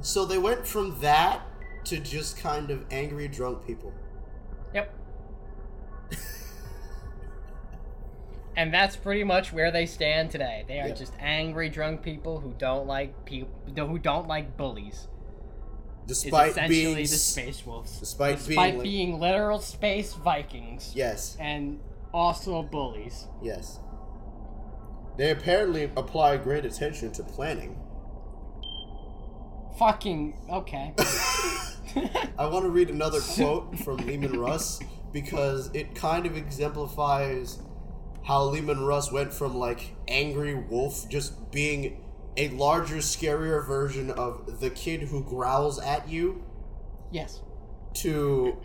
[0.01, 1.41] So they went from that
[1.85, 3.91] to just kind of angry drunk people.
[4.71, 4.93] Yep.
[8.57, 10.63] and that's pretty much where they stand today.
[10.67, 15.07] They are just angry drunk people who don't like people who don't like bullies.
[16.07, 17.99] Despite essentially being the space wolves.
[17.99, 20.91] despite being Despite like- being literal space Vikings.
[20.95, 21.79] Yes, And
[22.13, 23.27] also bullies.
[23.41, 23.79] yes.
[25.17, 27.79] They apparently apply great attention to planning.
[29.79, 30.93] Fucking okay.
[32.37, 34.79] I want to read another quote from Leman Russ
[35.11, 37.59] because it kind of exemplifies
[38.25, 42.03] how Leman Russ went from like angry wolf just being
[42.37, 46.43] a larger, scarier version of the kid who growls at you
[47.11, 47.41] yes.
[47.93, 48.57] to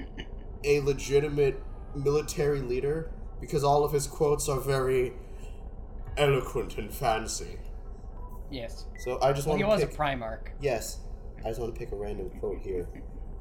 [0.64, 1.62] a legitimate
[1.94, 5.12] military leader because all of his quotes are very
[6.16, 7.58] eloquent and fancy.
[8.50, 8.86] Yes.
[8.98, 10.48] So I just Well, want he was a Primarch.
[10.60, 11.00] Yes,
[11.44, 12.88] I just want to pick a random quote here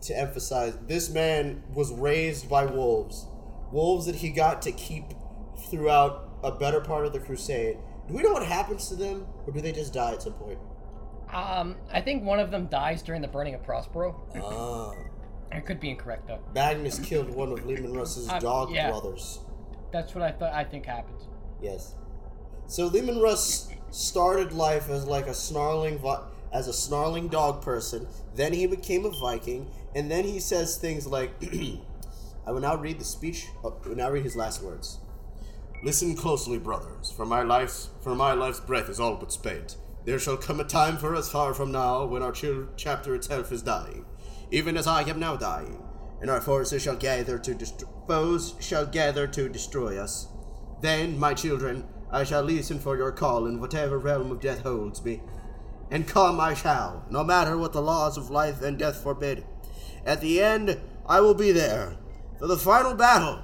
[0.01, 3.25] to emphasize this man was raised by wolves,
[3.71, 5.05] wolves that he got to keep
[5.69, 7.77] throughout a better part of the crusade.
[8.07, 10.57] Do we know what happens to them, or do they just die at some point?
[11.31, 14.19] Um, I think one of them dies during the burning of Prospero.
[14.35, 14.93] Ah,
[15.51, 16.39] I could be incorrect though.
[16.55, 18.89] Magnus killed one of Leman Russ's Uh, dog yeah.
[18.89, 19.39] brothers.
[19.91, 20.53] That's what I thought.
[20.53, 21.19] I think happened.
[21.61, 21.95] Yes.
[22.67, 28.07] So Leman Russ started life as like a snarling vi- as a snarling dog person.
[28.35, 31.31] Then he became a Viking, and then he says things like,
[32.47, 33.47] "I will now read the speech.
[33.63, 34.99] Oh, I will now read his last words.
[35.81, 39.77] Listen closely, brothers, for my life's for my life's breath is all but spent.
[40.03, 43.49] There shall come a time for us far from now when our chil- chapter itself
[43.53, 44.05] is dying,
[44.51, 45.81] even as I am now dying,
[46.19, 50.27] and our forces shall gather to dest- foes shall gather to destroy us.
[50.81, 55.05] Then, my children, I shall listen for your call in whatever realm of death holds
[55.05, 55.21] me.
[55.89, 59.45] And come I shall, no matter what the laws of life and death forbid.
[60.05, 61.95] At the end, I will be there
[62.37, 63.43] for the final battle,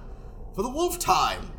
[0.53, 1.51] for the wolf time.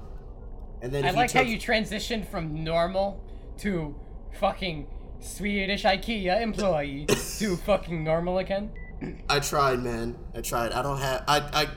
[0.87, 3.21] And then I like how you transitioned from normal
[3.59, 3.97] to
[4.39, 4.87] fucking
[5.19, 7.07] Swedish IKEA employee
[7.39, 8.71] to fucking normal again.
[9.29, 10.17] I tried, man.
[10.33, 10.71] I tried.
[10.71, 11.25] I don't have.
[11.27, 11.39] I.
[11.53, 11.69] I.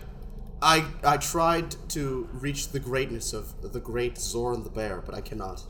[0.62, 5.22] I, I tried to reach the greatness of the great Zoran the Bear, but I
[5.22, 5.64] cannot.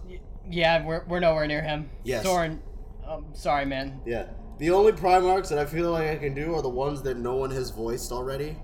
[0.49, 1.91] Yeah, we're, we're nowhere near him.
[2.03, 2.23] Yes.
[2.23, 2.59] Soren,
[3.07, 4.01] um, sorry, man.
[4.03, 4.25] Yeah.
[4.57, 7.35] The only Primarchs that I feel like I can do are the ones that no
[7.35, 8.57] one has voiced already.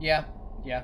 [0.00, 0.24] Yeah,
[0.64, 0.82] yeah.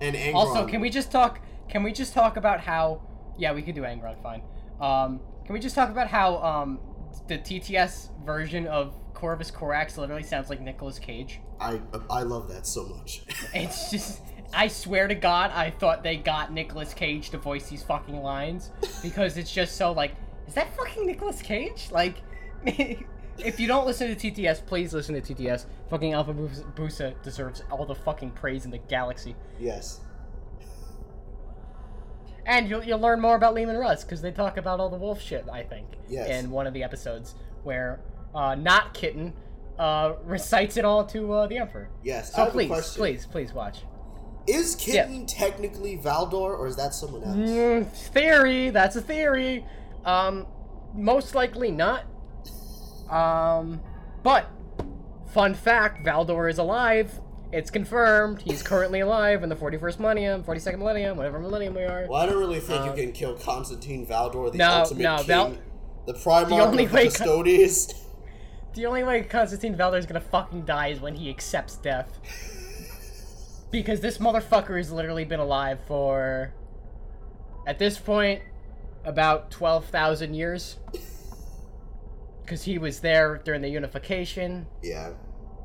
[0.00, 0.34] And Angron.
[0.34, 1.40] Also, can we just talk?
[1.68, 3.02] Can we just talk about how?
[3.36, 4.20] Yeah, we can do Angron.
[4.22, 4.42] Fine.
[4.80, 6.80] Um, can we just talk about how um
[7.26, 11.40] the TTS version of Corvus Corax literally sounds like Nicolas Cage?
[11.60, 13.22] I I love that so much.
[13.54, 14.20] It's just.
[14.50, 18.70] I swear to God, I thought they got Nicolas Cage to voice these fucking lines
[19.02, 20.12] because it's just so like,
[20.46, 21.88] is that fucking Nicolas Cage?
[21.90, 22.22] Like,
[22.64, 25.66] if you don't listen to TTS, please listen to TTS.
[25.90, 29.36] Fucking Alpha Bus- Busa deserves all the fucking praise in the galaxy.
[29.60, 30.00] yes.
[32.48, 35.20] And you'll, you'll learn more about Leman Russ because they talk about all the wolf
[35.20, 36.30] shit, I think, Yes.
[36.30, 38.00] in one of the episodes where
[38.34, 39.34] uh, not Kitten
[39.78, 41.90] uh, recites it all to uh, the Emperor.
[42.02, 42.34] Yes.
[42.34, 43.80] So please, please, please watch.
[44.46, 47.36] Is Kitten technically Valdor, or is that someone else?
[47.36, 49.66] Mm, theory, that's a theory.
[50.06, 50.46] Um,
[50.94, 52.04] most likely not.
[53.10, 53.82] Um,
[54.22, 54.48] but
[55.34, 57.20] fun fact: Valdor is alive.
[57.50, 58.42] It's confirmed.
[58.42, 62.06] He's currently alive in the 41st millennium, 42nd millennium, whatever millennium we are.
[62.08, 65.16] Well, I don't really think Um, you can kill Constantine Valdor, the no, ultimate no,
[65.16, 65.56] king, Val-
[66.06, 67.26] the Primarch only of the way Con-
[68.74, 72.18] The only way Constantine Valdor is gonna fucking die is when he accepts death.
[73.70, 76.54] Because this motherfucker has literally been alive for,
[77.66, 78.40] at this point,
[79.04, 80.76] about 12,000 years.
[82.44, 85.10] Because he was there during the unification, yeah.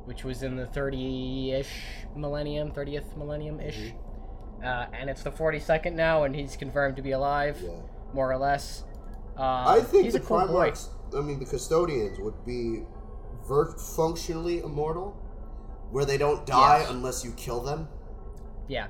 [0.04, 1.70] Which was in the 30-ish
[2.16, 3.92] millennium, 30th millennium-ish.
[4.62, 7.70] Uh, and it's the 42nd now, and he's confirmed to be alive, Yeah.
[8.12, 8.84] more or less.
[9.38, 10.38] Uh, I think the cool.
[10.38, 12.82] Primarchs, I mean, the Custodians would be
[13.46, 15.16] ver- functionally immortal,
[15.90, 16.90] where they don't die Yes.
[16.90, 17.88] unless you kill them.
[18.68, 18.86] Yeah.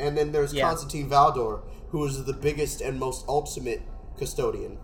[0.00, 0.68] And then there's Yeah.
[0.68, 3.82] Constantine Valdor, who is the biggest and most ultimate
[4.18, 4.78] custodian.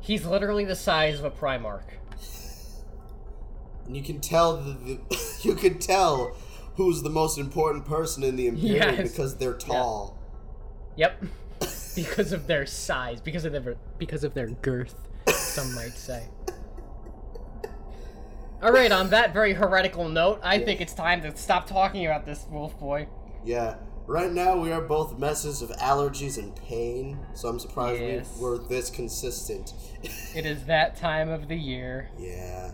[0.00, 1.82] He's literally the size of a Primarch.
[3.86, 6.36] And you can tell the, the you can tell
[6.74, 9.10] who's the most important person in the Imperium Yes.
[9.12, 10.18] because they're tall.
[10.96, 11.24] Yep.
[11.94, 14.94] because of their size, because of their because of their girth,
[15.28, 16.28] some might say.
[18.62, 22.24] All right, on that very heretical note, I think it's time to stop talking about
[22.24, 23.06] this wolf boy.
[23.44, 23.76] Yeah.
[24.06, 28.36] Right now we are both messes of allergies and pain, so I'm surprised Yes.
[28.36, 29.74] we were this consistent.
[30.34, 32.08] It is that time of the year.
[32.18, 32.72] yeah.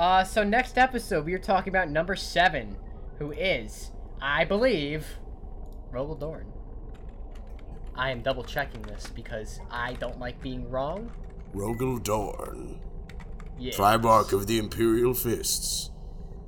[0.00, 2.74] Uh, so next episode we are talking about number seven,
[3.18, 5.06] who is, I believe,
[5.92, 6.50] Rogal Dorn.
[7.94, 11.12] I am double checking this because I don't like being wrong.
[11.54, 12.80] Rogal Dorn.
[13.58, 13.74] Yeah.
[13.74, 15.90] Primarch of the Imperial Fists.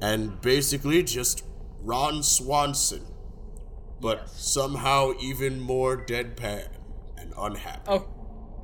[0.00, 1.44] And basically just
[1.82, 3.05] Ron Swanson.
[4.00, 4.32] But Yes.
[4.50, 6.68] somehow even more deadpan
[7.18, 7.82] and unhappy.
[7.86, 8.09] Oh.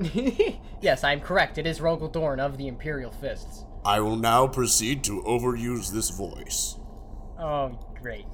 [0.80, 1.59] yes, I'm correct.
[1.59, 3.66] It is Rogal Dorn of the Imperial Fists.
[3.85, 6.76] I will now proceed to overuse this voice.
[7.39, 8.26] Oh, great.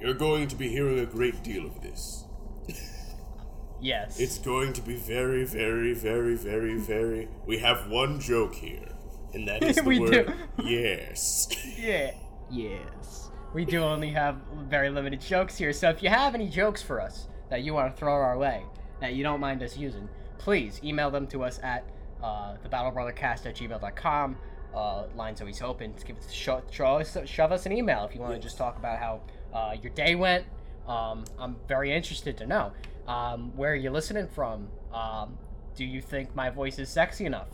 [0.00, 2.24] You're going to be hearing a great deal of this.
[3.80, 4.20] Yes.
[4.20, 7.28] It's going to be very, very, very, very, very.
[7.46, 8.88] We have one joke here,
[9.34, 10.10] and that is the We word
[10.58, 10.64] do.
[10.64, 11.48] yes.
[11.78, 12.12] Yeah.
[12.50, 13.30] Yes.
[13.54, 14.36] We do only have
[14.68, 17.94] very limited jokes here, so if you have any jokes for us that you want
[17.94, 18.62] to throw our way,
[19.00, 20.08] that you don't mind us using,
[20.38, 21.84] please email them to us at
[22.22, 24.36] uh, thebattlebrothercast at gmail.com.
[24.74, 25.92] Uh, line's always open.
[25.94, 28.98] Just give us, us, shove us an email if you want to just talk about
[28.98, 29.20] how
[29.52, 30.46] uh, your day went.
[30.86, 32.72] Um, I'm very interested to know.
[33.06, 34.68] Um, where are you listening from?
[34.92, 35.36] Um,
[35.76, 37.48] do you think my voice is sexy enough?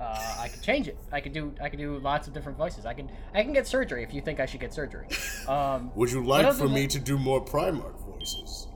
[0.00, 0.98] Uh, I could change it.
[1.12, 1.54] I could do.
[1.60, 2.86] I could do lots of different voices.
[2.86, 3.08] I can.
[3.34, 5.06] I can get surgery if you think I should get surgery.
[5.48, 8.68] Um, Would you like for me to do more Primarch voices?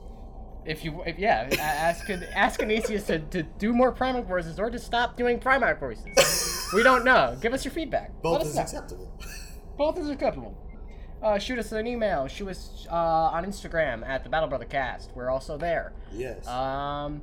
[0.67, 4.77] if you, if, yeah, ask ask Anisius to, to do more Primarch voices or to
[4.77, 6.53] stop doing Primark voices.
[6.73, 7.37] we don't know.
[7.41, 8.21] Give us your feedback.
[8.21, 8.61] Both is know.
[8.61, 9.11] acceptable.
[9.77, 10.57] Both is acceptable.
[11.21, 12.27] Uh, shoot us an email.
[12.27, 15.11] Shoot us uh, on Instagram at the Battle Brother Cast.
[15.15, 15.93] We're also there.
[16.13, 16.47] yes.
[16.47, 17.21] Um,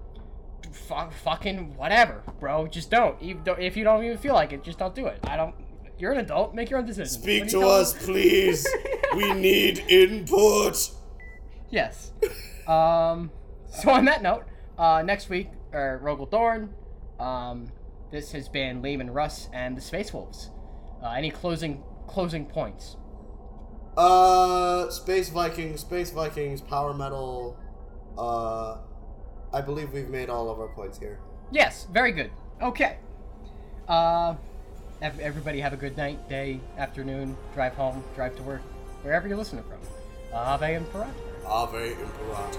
[0.72, 2.66] fu- fucking whatever, bro.
[2.66, 3.16] Just don't.
[3.20, 5.18] If you don't even feel like it, just don't do it.
[5.24, 5.55] I don't.
[5.99, 6.55] You're an adult.
[6.55, 7.22] Make your own decisions.
[7.22, 8.66] Speak to us, please.
[9.14, 10.90] we need input.
[11.70, 12.12] Yes.
[12.66, 13.30] Um.
[13.68, 14.45] So on that note,
[14.76, 16.74] uh, next week, uh, Rogal Dorn.
[17.20, 17.70] Um,
[18.15, 20.53] this has been Leman Russ and the Space Wolves.
[21.03, 22.97] Uh, any closing closing points?
[23.97, 27.59] Uh, Space Vikings, Space Vikings, Power Metal.
[28.17, 28.79] Uh,
[29.53, 31.19] I believe we've made all of our points here.
[31.51, 31.89] Yes.
[31.93, 32.31] Very good.
[32.62, 32.99] Okay.
[33.89, 34.37] Uh,
[35.03, 38.62] everybody have a good night, day, afternoon, drive home, drive to work,
[39.03, 39.81] wherever you're listening from.
[40.33, 41.12] Ave Imperator.
[41.47, 42.59] Ave Imperator.